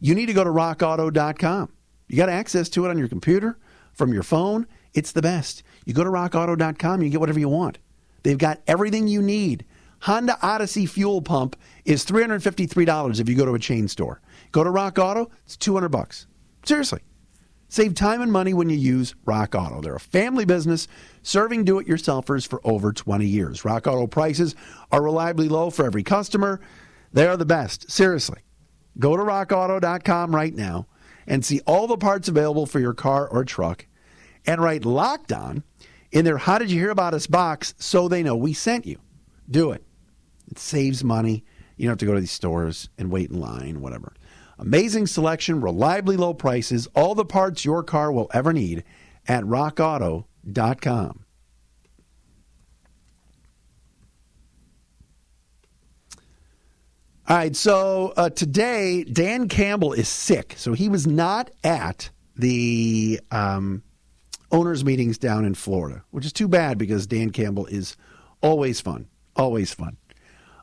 you 0.00 0.14
need 0.14 0.26
to 0.26 0.32
go 0.32 0.44
to 0.44 0.50
rockauto.com. 0.50 1.70
You 2.08 2.16
got 2.16 2.28
access 2.28 2.68
to 2.70 2.86
it 2.86 2.90
on 2.90 2.98
your 2.98 3.08
computer, 3.08 3.58
from 3.92 4.12
your 4.12 4.22
phone. 4.22 4.66
It's 4.94 5.12
the 5.12 5.22
best. 5.22 5.62
You 5.84 5.92
go 5.92 6.04
to 6.04 6.10
rockauto.com, 6.10 7.02
you 7.02 7.10
get 7.10 7.20
whatever 7.20 7.40
you 7.40 7.48
want. 7.48 7.78
They've 8.22 8.38
got 8.38 8.62
everything 8.66 9.06
you 9.08 9.20
need. 9.20 9.64
Honda 10.00 10.38
Odyssey 10.42 10.86
fuel 10.86 11.22
pump 11.22 11.56
is 11.84 12.04
$353 12.04 13.20
if 13.20 13.28
you 13.28 13.34
go 13.34 13.44
to 13.44 13.54
a 13.54 13.58
chain 13.58 13.88
store. 13.88 14.20
Go 14.52 14.62
to 14.62 14.70
Rock 14.70 14.98
Auto, 14.98 15.30
it's 15.44 15.56
200 15.56 15.88
bucks. 15.88 16.26
Seriously. 16.64 17.00
Save 17.68 17.94
time 17.94 18.20
and 18.20 18.30
money 18.30 18.54
when 18.54 18.70
you 18.70 18.76
use 18.76 19.14
Rock 19.24 19.54
Auto. 19.54 19.80
They're 19.80 19.96
a 19.96 20.00
family 20.00 20.44
business 20.44 20.86
serving 21.22 21.64
do 21.64 21.78
it 21.78 21.88
yourselfers 21.88 22.46
for 22.46 22.60
over 22.64 22.92
20 22.92 23.26
years. 23.26 23.64
Rock 23.64 23.86
Auto 23.86 24.06
prices 24.06 24.54
are 24.92 25.02
reliably 25.02 25.48
low 25.48 25.70
for 25.70 25.84
every 25.84 26.02
customer. 26.02 26.60
They 27.12 27.26
are 27.26 27.36
the 27.36 27.46
best. 27.46 27.90
Seriously. 27.90 28.40
Go 28.98 29.16
to 29.16 29.22
rockauto.com 29.22 30.34
right 30.34 30.54
now 30.54 30.86
and 31.26 31.44
see 31.44 31.60
all 31.66 31.86
the 31.86 31.96
parts 31.96 32.28
available 32.28 32.66
for 32.66 32.78
your 32.78 32.94
car 32.94 33.26
or 33.26 33.44
truck 33.44 33.86
and 34.46 34.62
write 34.62 34.84
locked 34.84 35.32
on 35.32 35.62
in 36.12 36.24
their 36.24 36.38
How 36.38 36.58
Did 36.58 36.70
You 36.70 36.80
Hear 36.80 36.90
About 36.90 37.14
Us 37.14 37.26
box 37.26 37.74
so 37.78 38.08
they 38.08 38.22
know 38.22 38.36
we 38.36 38.52
sent 38.52 38.86
you. 38.86 38.98
Do 39.50 39.72
it. 39.72 39.84
It 40.50 40.58
saves 40.58 41.02
money. 41.02 41.44
You 41.76 41.86
don't 41.86 41.92
have 41.92 41.98
to 41.98 42.06
go 42.06 42.14
to 42.14 42.20
these 42.20 42.30
stores 42.30 42.88
and 42.98 43.10
wait 43.10 43.30
in 43.30 43.40
line, 43.40 43.80
whatever. 43.80 44.12
Amazing 44.58 45.08
selection, 45.08 45.60
reliably 45.60 46.16
low 46.16 46.32
prices, 46.32 46.86
all 46.94 47.14
the 47.14 47.24
parts 47.24 47.64
your 47.64 47.82
car 47.82 48.12
will 48.12 48.30
ever 48.32 48.52
need 48.52 48.84
at 49.26 49.42
rockauto.com. 49.44 51.24
All 57.26 57.36
right, 57.36 57.56
so 57.56 58.12
uh, 58.18 58.28
today 58.28 59.02
Dan 59.02 59.48
Campbell 59.48 59.94
is 59.94 60.08
sick, 60.08 60.54
so 60.58 60.74
he 60.74 60.90
was 60.90 61.06
not 61.06 61.50
at 61.64 62.10
the 62.36 63.18
um, 63.30 63.82
owners' 64.50 64.84
meetings 64.84 65.18
down 65.18 65.44
in 65.44 65.54
Florida, 65.54 66.04
which 66.10 66.24
is 66.24 66.32
too 66.32 66.48
bad 66.48 66.78
because 66.78 67.06
Dan 67.06 67.30
Campbell 67.30 67.66
is 67.66 67.96
always 68.40 68.80
fun, 68.80 69.08
always 69.36 69.72
fun. 69.72 69.96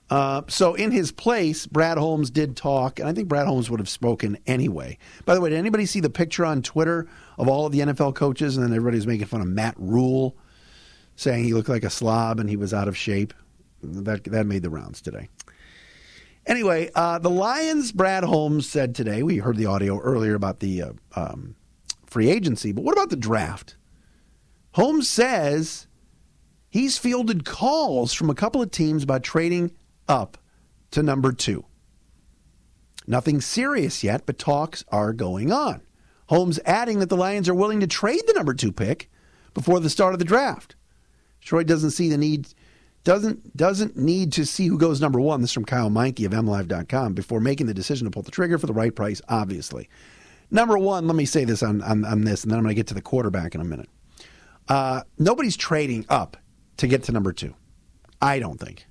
Uh, 0.09 0.41
so 0.49 0.73
in 0.75 0.91
his 0.91 1.11
place, 1.11 1.65
Brad 1.65 1.97
Holmes 1.97 2.29
did 2.29 2.57
talk, 2.57 2.99
and 2.99 3.07
I 3.07 3.13
think 3.13 3.29
Brad 3.29 3.47
Holmes 3.47 3.69
would 3.69 3.79
have 3.79 3.87
spoken 3.87 4.37
anyway. 4.45 4.97
By 5.23 5.35
the 5.35 5.41
way, 5.41 5.51
did 5.51 5.57
anybody 5.57 5.85
see 5.85 6.01
the 6.01 6.09
picture 6.09 6.45
on 6.45 6.61
Twitter 6.61 7.07
of 7.37 7.47
all 7.47 7.65
of 7.65 7.71
the 7.71 7.79
NFL 7.79 8.15
coaches, 8.15 8.57
and 8.57 8.65
then 8.65 8.73
everybody 8.73 8.97
was 8.97 9.07
making 9.07 9.27
fun 9.27 9.39
of 9.39 9.47
Matt 9.47 9.75
Rhule, 9.77 10.35
saying 11.15 11.45
he 11.45 11.53
looked 11.53 11.69
like 11.69 11.85
a 11.85 11.89
slob 11.89 12.41
and 12.41 12.49
he 12.49 12.57
was 12.57 12.73
out 12.73 12.89
of 12.89 12.97
shape? 12.97 13.33
That 13.83 14.25
that 14.25 14.45
made 14.45 14.63
the 14.63 14.69
rounds 14.69 15.01
today. 15.01 15.29
Anyway, 16.45 16.89
uh, 16.93 17.19
the 17.19 17.29
Lions, 17.29 17.91
Brad 17.91 18.23
Holmes 18.23 18.67
said 18.67 18.95
today, 18.95 19.23
we 19.23 19.37
heard 19.37 19.57
the 19.57 19.67
audio 19.67 19.99
earlier 19.99 20.35
about 20.35 20.59
the 20.59 20.83
uh, 20.83 20.91
um, 21.15 21.55
free 22.11 22.29
agency, 22.29 22.71
but 22.73 22.83
what 22.83 22.93
about 22.93 23.09
the 23.09 23.15
draft? 23.15 23.77
Holmes 24.73 25.09
says 25.09 25.87
he's 26.69 26.97
fielded 26.97 27.45
calls 27.45 28.13
from 28.13 28.29
a 28.29 28.35
couple 28.35 28.61
of 28.61 28.69
teams 28.69 29.03
about 29.03 29.23
trading 29.23 29.71
up 30.07 30.37
to 30.91 31.01
number 31.01 31.31
two. 31.31 31.65
Nothing 33.07 33.41
serious 33.41 34.03
yet, 34.03 34.25
but 34.25 34.37
talks 34.37 34.83
are 34.89 35.13
going 35.13 35.51
on. 35.51 35.81
Holmes 36.27 36.59
adding 36.65 36.99
that 36.99 37.09
the 37.09 37.17
Lions 37.17 37.49
are 37.49 37.55
willing 37.55 37.79
to 37.79 37.87
trade 37.87 38.21
the 38.27 38.33
number 38.33 38.53
two 38.53 38.71
pick 38.71 39.09
before 39.53 39.79
the 39.79 39.89
start 39.89 40.13
of 40.13 40.19
the 40.19 40.25
draft. 40.25 40.75
Troy 41.41 41.63
doesn't 41.63 41.91
see 41.91 42.09
the 42.09 42.17
need 42.17 42.47
doesn't 43.03 43.57
doesn't 43.57 43.97
need 43.97 44.31
to 44.33 44.45
see 44.45 44.67
who 44.67 44.77
goes 44.77 45.01
number 45.01 45.19
one. 45.19 45.41
This 45.41 45.49
is 45.49 45.53
from 45.53 45.65
Kyle 45.65 45.89
Meinke 45.89 46.25
of 46.25 46.33
MLive.com 46.33 47.13
before 47.13 47.39
making 47.39 47.65
the 47.65 47.73
decision 47.73 48.05
to 48.05 48.11
pull 48.11 48.21
the 48.21 48.31
trigger 48.31 48.57
for 48.57 48.67
the 48.67 48.73
right 48.73 48.95
price, 48.95 49.21
obviously. 49.27 49.89
Number 50.51 50.77
one, 50.77 51.07
let 51.07 51.15
me 51.15 51.25
say 51.25 51.45
this 51.45 51.63
on, 51.63 51.81
on, 51.81 52.03
on 52.03 52.21
this, 52.21 52.43
and 52.43 52.51
then 52.51 52.59
I'm 52.59 52.63
going 52.63 52.75
to 52.75 52.79
get 52.79 52.87
to 52.87 52.93
the 52.93 53.01
quarterback 53.01 53.55
in 53.55 53.61
a 53.61 53.65
minute. 53.65 53.89
Uh, 54.67 55.01
nobody's 55.17 55.55
trading 55.57 56.05
up 56.09 56.37
to 56.77 56.87
get 56.87 57.03
to 57.03 57.11
number 57.11 57.31
two. 57.31 57.55
I 58.21 58.39
don't 58.39 58.59
think. 58.59 58.85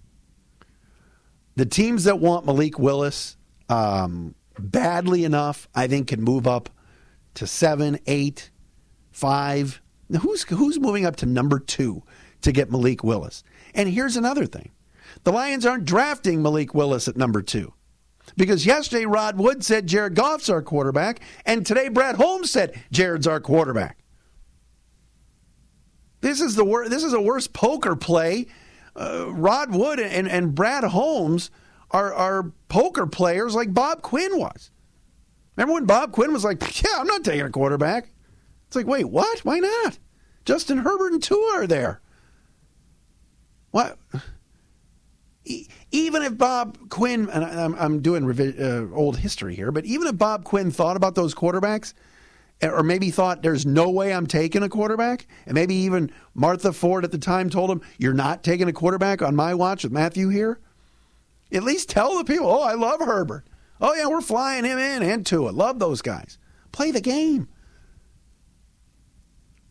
The 1.57 1.67
teams 1.67 2.05
that 2.05 2.19
want 2.19 2.47
Malik 2.47 2.79
Willis 2.79 3.37
um, 3.69 4.35
badly 4.59 5.25
enough, 5.25 5.69
I 5.75 5.87
think, 5.87 6.09
can 6.09 6.23
move 6.23 6.47
up 6.47 6.71
to 7.35 7.47
seven, 7.47 7.99
eight, 8.07 8.51
five. 9.11 9.81
Now, 10.09 10.21
who's 10.21 10.43
who's 10.45 10.81
moving 10.81 11.05
up 11.05 11.17
to 11.17 11.27
number 11.27 11.59
two 11.59 12.03
to 12.43 12.53
get 12.53 12.71
Malik 12.71 13.05
Willis? 13.05 13.45
And 13.75 13.89
here's 13.89 14.17
another 14.17 14.47
thing 14.47 14.71
the 15.25 15.33
Lions 15.33 15.67
aren't 15.67 15.85
drafting 15.85 16.43
Malik 16.43 16.75
Willis 16.75 17.09
at 17.09 17.17
number 17.17 17.43
two. 17.43 17.73
Because 18.37 18.67
yesterday 18.67 19.07
Rod 19.07 19.39
Wood 19.39 19.65
said 19.65 19.87
Jared 19.87 20.15
Goff's 20.15 20.49
our 20.49 20.63
quarterback, 20.63 21.21
and 21.45 21.65
today 21.65 21.89
Brad 21.89 22.17
Holmes 22.17 22.51
said 22.51 22.81
Jared's 22.91 23.27
our 23.27 23.41
quarterback. 23.41 23.99
This 26.21 26.41
is 26.41 26.55
the 26.55 26.65
wor- 26.65 26.89
this 26.89 27.03
is 27.03 27.13
a 27.13 27.21
worse 27.21 27.47
poker 27.47 27.97
play. 27.97 28.47
Uh, 28.95 29.33
Rod 29.33 29.75
Wood 29.75 30.01
and, 30.01 30.29
and 30.29 30.55
Brad 30.55 30.85
Holmes 30.85 31.51
are, 31.91 32.13
are 32.13 32.53
poker 32.69 33.07
players 33.07 33.55
like 33.55 33.73
Bob 33.73 34.03
Quinn 34.03 34.39
was. 34.39 34.71
Remember 35.57 35.75
when 35.75 35.87
Bob 35.87 36.13
Quinn 36.13 36.33
was 36.33 36.45
like, 36.45 36.83
"Yeah, 36.83 36.97
I'm 36.99 37.07
not 37.07 37.25
taking 37.25 37.47
a 37.47 37.51
quarterback." 37.51 38.11
It's 38.71 38.77
like, 38.77 38.87
wait, 38.87 39.07
what? 39.07 39.41
Why 39.41 39.59
not? 39.59 39.99
Justin 40.45 40.79
Herbert 40.79 41.13
and 41.13 41.21
Tua 41.21 41.55
are 41.55 41.67
there. 41.67 42.01
What? 43.73 43.99
Even 45.45 46.23
if 46.23 46.37
Bob 46.37 46.91
Quinn, 46.91 47.29
and 47.31 47.45
I'm, 47.45 47.75
I'm 47.75 48.01
doing 48.03 48.25
revi- 48.25 48.61
uh, 48.61 48.95
old 48.95 49.17
history 49.17 49.55
here, 49.55 49.73
but 49.73 49.85
even 49.87 50.07
if 50.07 50.19
Bob 50.19 50.45
Quinn 50.45 50.71
thought 50.71 50.97
about 50.97 51.15
those 51.15 51.35
quarterbacks, 51.35 51.95
or 52.63 52.83
maybe 52.83 53.11
thought 53.11 53.43
there's 53.43 53.65
no 53.65 53.89
way 53.89 54.13
I'm 54.13 54.27
taking 54.27 54.63
a 54.63 54.69
quarterback, 54.69 55.27
and 55.47 55.55
maybe 55.55 55.75
even 55.75 56.11
Martha 56.35 56.73
Ford 56.73 57.05
at 57.05 57.11
the 57.11 57.19
time 57.19 57.49
told 57.49 57.71
him, 57.71 57.81
You're 57.99 58.13
not 58.13 58.43
taking 58.43 58.69
a 58.69 58.73
quarterback 58.73 59.23
on 59.23 59.35
my 59.35 59.55
watch 59.55 59.83
with 59.83 59.93
Matthew 59.93 60.29
here, 60.29 60.61
at 61.53 61.63
least 61.63 61.89
tell 61.89 62.19
the 62.19 62.25
people, 62.25 62.47
Oh, 62.47 62.63
I 62.63 62.75
love 62.75 63.01
Herbert. 63.01 63.47
Oh, 63.81 63.95
yeah, 63.95 64.07
we're 64.09 64.21
flying 64.21 64.65
him 64.65 64.79
in 64.79 65.03
and 65.03 65.25
to 65.27 65.49
it. 65.49 65.55
Love 65.55 65.79
those 65.79 66.03
guys. 66.03 66.37
Play 66.71 66.91
the 66.91 67.01
game. 67.01 67.49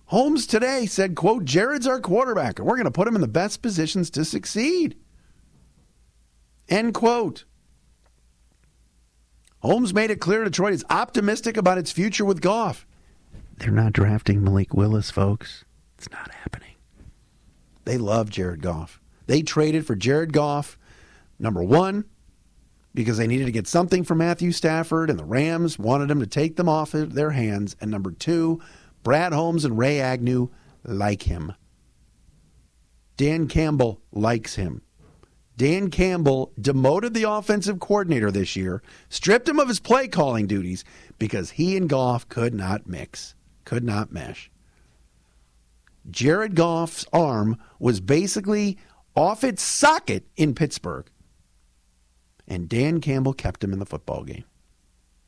Holmes 0.06 0.48
today 0.48 0.88
said, 0.88 1.16
quote, 1.16 1.46
Jared's 1.46 1.86
our 1.86 2.00
quarterback, 2.00 2.58
and 2.58 2.68
we're 2.68 2.76
going 2.76 2.86
to 2.86 2.92
put 2.92 3.08
him 3.08 3.14
in 3.14 3.22
the 3.22 3.28
best 3.28 3.62
positions 3.62 4.10
to 4.10 4.26
succeed. 4.26 4.96
End 6.70 6.94
quote. 6.94 7.46
Holmes 9.62 9.94
made 9.94 10.12
it 10.12 10.22
clear 10.22 10.44
Detroit 10.44 10.74
is 10.74 10.86
optimistic 10.90 11.58
about 11.58 11.78
its 11.78 11.92
future 11.92 12.24
with 12.24 12.42
Goff. 12.42 12.86
They're 13.58 13.72
not 13.72 13.92
drafting 13.92 14.44
Malik 14.44 14.74
Willis, 14.74 15.12
folks. 15.12 15.66
It's 15.98 16.10
not 16.12 16.32
happening. 16.32 16.76
They 17.84 17.98
love 17.98 18.30
Jared 18.30 18.62
Goff. 18.62 19.02
They 19.26 19.42
traded 19.42 19.86
for 19.86 19.96
Jared 19.96 20.32
Goff, 20.32 20.78
number 21.40 21.62
one, 21.62 22.06
because 22.94 23.18
they 23.18 23.28
needed 23.28 23.46
to 23.46 23.52
get 23.52 23.68
something 23.68 24.04
from 24.04 24.20
Matthew 24.20 24.52
Stafford, 24.52 25.10
and 25.10 25.20
the 25.20 25.26
Rams 25.26 25.78
wanted 25.78 26.10
him 26.10 26.20
to 26.20 26.28
take 26.28 26.56
them 26.56 26.70
off 26.70 26.94
of 26.94 27.14
their 27.14 27.32
hands. 27.32 27.76
And 27.82 27.92
number 27.92 28.12
two, 28.12 28.62
Brad 29.04 29.34
Holmes 29.34 29.66
and 29.66 29.78
Ray 29.78 30.00
Agnew 30.00 30.50
like 30.84 31.24
him. 31.24 31.54
Dan 33.18 33.48
Campbell 33.48 34.02
likes 34.14 34.56
him. 34.56 34.82
Dan 35.60 35.90
Campbell 35.90 36.54
demoted 36.62 37.14
the 37.14 37.30
offensive 37.30 37.82
coordinator 37.82 38.32
this 38.32 38.56
year, 38.56 38.82
stripped 39.10 39.50
him 39.50 39.60
of 39.60 39.68
his 39.68 39.82
play 39.82 40.08
calling 40.08 40.48
duties 40.48 40.86
because 41.18 41.50
he 41.52 41.76
and 41.76 41.90
Goff 41.90 42.30
could 42.30 42.54
not 42.54 42.88
mix, 42.88 43.36
could 43.66 43.84
not 43.84 44.10
mesh. 44.10 44.50
Jared 46.10 46.56
Goff's 46.56 47.06
arm 47.12 47.58
was 47.78 48.00
basically 48.00 48.78
off 49.18 49.44
its 49.44 49.62
socket 49.62 50.26
in 50.38 50.56
Pittsburgh. 50.56 51.10
And 52.48 52.70
Dan 52.70 53.02
Campbell 53.02 53.34
kept 53.34 53.62
him 53.62 53.74
in 53.74 53.80
the 53.80 53.86
football 53.86 54.24
game. 54.24 54.46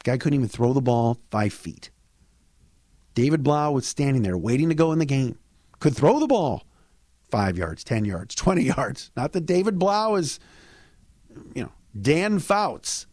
Guy 0.06 0.18
couldn't 0.18 0.40
even 0.40 0.48
throw 0.48 0.72
the 0.72 0.80
ball 0.80 1.18
five 1.30 1.52
feet. 1.52 1.90
David 3.16 3.44
Blough 3.44 3.72
was 3.72 3.86
standing 3.86 4.24
there 4.24 4.38
waiting 4.38 4.70
to 4.70 4.76
go 4.76 4.94
in 4.94 5.00
the 5.00 5.06
game. 5.06 5.38
Could 5.82 5.94
throw 5.94 6.22
the 6.22 6.28
ball 6.28 6.64
five 7.32 7.58
yards, 7.58 7.84
10 7.84 8.06
yards, 8.06 8.36
20 8.36 8.62
yards. 8.78 9.12
Not 9.16 9.32
that 9.34 9.46
David 9.46 9.80
Blough 9.80 10.16
is, 10.16 10.40
you 11.56 11.64
know, 11.64 11.72
Dan 12.00 12.40
Fouts. 12.40 13.08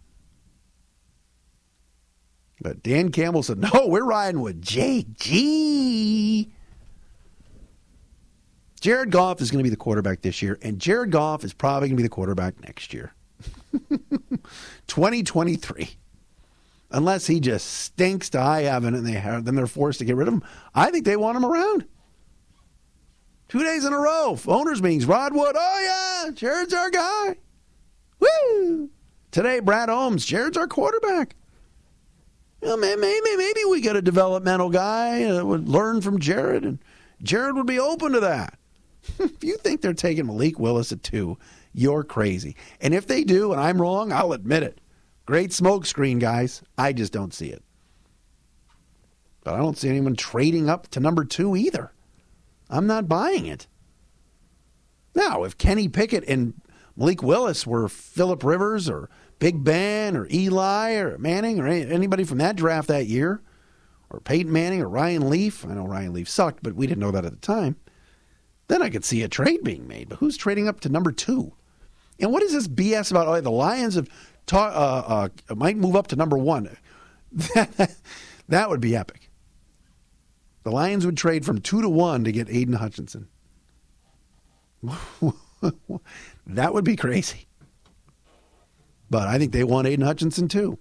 But 2.61 2.83
Dan 2.83 3.13
Campbell 3.13 3.45
said, 3.45 3.59
no, 3.59 3.87
we're 3.87 4.05
riding 4.05 4.41
with 4.41 4.61
JG. 4.61 6.51
Jared 8.81 9.11
Goff 9.11 9.41
is 9.41 9.51
going 9.51 9.61
to 9.61 9.65
be 9.65 9.71
the 9.71 9.77
quarterback 9.77 10.23
this 10.23 10.43
year, 10.43 10.59
and 10.63 10.79
Jared 10.81 11.11
Goff 11.11 11.45
is 11.45 11.53
probably 11.53 11.89
going 11.89 11.97
to 11.97 12.03
be 12.03 12.03
the 12.05 12.09
quarterback 12.09 12.61
next 12.61 12.93
year. 12.93 13.13
2023 14.89 15.99
unless 16.91 17.27
he 17.27 17.41
just 17.41 17.67
stinks 17.67 18.31
to 18.31 18.41
high 18.41 18.63
heaven 18.63 18.95
and 18.95 19.07
they 19.07 19.13
have, 19.13 19.45
then 19.45 19.55
they're 19.55 19.67
forced 19.67 19.99
to 19.99 20.05
get 20.05 20.17
rid 20.17 20.29
of 20.29 20.35
him. 20.35 20.43
I 20.75 20.91
think 20.91 21.05
they 21.05 21.17
want 21.17 21.37
him 21.37 21.45
around. 21.45 21.87
Two 23.49 23.65
days 23.65 23.85
in 23.87 23.95
a 23.95 23.99
row, 23.99 24.39
owners 24.47 24.83
meetings. 24.83 25.07
Rod 25.07 25.35
Wood, 25.35 25.57
oh 25.59 26.25
yeah, 26.27 26.31
Jared's 26.33 26.75
our 26.75 26.91
guy. 26.91 27.37
Woo! 28.21 28.91
Today, 29.31 29.61
Brad 29.61 29.89
Holmes, 29.89 30.27
Jared's 30.27 30.59
our 30.59 30.67
quarterback. 30.67 31.35
You 32.63 32.69
know, 32.69 32.77
maybe 32.77 33.37
maybe 33.37 33.61
we 33.71 33.81
get 33.81 33.97
a 33.97 34.03
developmental 34.03 34.69
guy 34.69 35.25
that 35.33 35.47
would 35.47 35.69
learn 35.69 36.03
from 36.03 36.19
Jared, 36.19 36.65
and 36.65 36.79
Jared 37.23 37.57
would 37.57 37.67
be 37.67 37.79
open 37.79 38.13
to 38.13 38.21
that. 38.21 38.59
if 39.19 39.43
you 39.43 39.57
think 39.57 39.81
they're 39.81 39.95
taking 39.95 40.27
Malik 40.27 40.59
Willis 40.59 40.93
at 40.93 41.03
two, 41.03 41.39
you're 41.73 42.05
crazy. 42.05 42.57
And 42.81 42.93
if 42.93 43.07
they 43.07 43.25
do, 43.25 43.53
and 43.53 43.61
I'm 43.61 43.81
wrong, 43.81 44.13
I'll 44.13 44.33
admit 44.33 44.63
it. 44.63 44.81
Great 45.25 45.53
smoke 45.53 45.87
screen, 45.87 46.19
guys. 46.19 46.63
I 46.77 46.93
just 46.93 47.13
don't 47.13 47.33
see 47.33 47.49
it. 47.49 47.63
But 49.45 49.55
I 49.55 49.59
don't 49.59 49.79
see 49.79 49.89
anyone 49.89 50.17
trading 50.17 50.69
up 50.69 50.89
to 50.89 51.01
number 51.01 51.25
two 51.25 51.57
either. 51.57 51.93
I'm 52.71 52.87
not 52.87 53.09
buying 53.09 53.47
it. 53.47 53.67
Now, 55.15 55.45
if 55.45 55.59
Kenny 55.59 55.89
Pickett 55.89 56.25
and 56.29 56.55
Malik 56.97 57.23
Willis 57.23 57.67
were 57.67 57.89
Philip 57.89 58.45
Rivers 58.45 58.89
or 58.89 59.09
Big 59.39 59.65
Ben 59.65 60.17
or 60.17 60.27
Eli 60.31 60.95
or 60.95 61.19
Manning 61.19 61.61
or 61.61 61.67
anybody 61.67 62.25
from 62.25 62.39
that 62.39 62.57
draft 62.57 62.89
that 62.89 63.07
year, 63.07 63.41
or 64.11 64.21
Peyton 64.21 64.53
Manning 64.53 64.81
or 64.81 64.89
Ryan 64.89 65.29
Leaf, 65.29 65.65
I 65.67 65.75
know 65.75 65.87
Ryan 65.87 66.13
Leaf 66.13 66.29
sucked, 66.29 66.63
but 66.63 66.75
we 66.75 66.87
didn't 66.87 67.01
know 67.01 67.11
that 67.11 67.25
at 67.25 67.33
the 67.33 67.39
time, 67.39 67.77
then 68.69 68.83
I 68.83 68.91
could 68.91 69.05
see 69.05 69.23
a 69.23 69.29
trade 69.29 69.63
being 69.65 69.87
made. 69.87 70.09
But 70.09 70.19
who's 70.19 70.37
trading 70.37 70.69
up 70.69 70.81
to 70.81 70.89
number 70.89 71.13
two? 71.13 71.53
And 72.21 72.33
what 72.33 72.43
is 72.43 72.53
this 72.53 72.69
BS 72.69 73.11
about? 73.11 73.29
Oh, 73.29 73.41
the 73.41 73.51
Lions 73.51 73.95
have 73.95 74.09
ta- 74.47 74.69
uh, 74.69 75.29
uh, 75.49 75.55
might 75.55 75.77
move 75.77 75.97
up 75.97 76.09
to 76.09 76.17
number 76.17 76.37
one. 76.37 76.77
that 77.33 78.69
would 78.71 78.81
be 78.81 78.97
epic. 78.97 79.28
The 80.69 80.75
Lions 80.75 81.07
would 81.07 81.17
trade 81.17 81.47
from 81.47 81.63
two 81.63 81.81
to 81.81 81.89
one 81.89 82.25
to 82.25 82.31
get 82.31 82.51
Aidan 82.51 82.75
Hutchinson. 82.75 83.27
that 86.47 86.75
would 86.75 86.85
be 86.85 86.95
crazy. 86.95 87.47
But 89.09 89.29
I 89.29 89.39
think 89.39 89.53
they 89.53 89.65
want 89.65 89.87
Aidan 89.87 90.05
Hutchinson 90.05 90.47
too. 90.47 90.79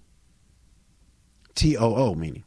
T 1.55 1.77
O 1.77 1.95
O 1.95 2.15
meaning. 2.15 2.43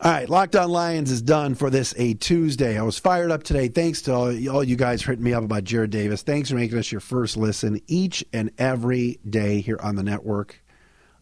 All 0.00 0.10
right, 0.10 0.28
Locked 0.28 0.56
On 0.56 0.68
Lions 0.68 1.12
is 1.12 1.22
done 1.22 1.54
for 1.54 1.70
this 1.70 1.94
a 1.96 2.14
Tuesday. 2.14 2.76
I 2.76 2.82
was 2.82 2.98
fired 2.98 3.30
up 3.30 3.44
today. 3.44 3.68
Thanks 3.68 4.02
to 4.02 4.12
all, 4.12 4.48
all 4.48 4.64
you 4.64 4.74
guys 4.74 5.04
hitting 5.04 5.22
me 5.22 5.34
up 5.34 5.44
about 5.44 5.62
Jarrad 5.62 5.90
Davis. 5.90 6.22
Thanks 6.22 6.50
for 6.50 6.56
making 6.56 6.78
us 6.78 6.90
your 6.90 7.00
first 7.00 7.36
listen 7.36 7.80
each 7.86 8.24
and 8.32 8.50
every 8.58 9.20
day 9.30 9.60
here 9.60 9.78
on 9.80 9.94
the 9.94 10.02
network. 10.02 10.60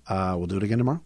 Uh, 0.09 0.37
we'll 0.39 0.47
do 0.47 0.57
it 0.57 0.63
again 0.63 0.79
tomorrow. 0.79 1.03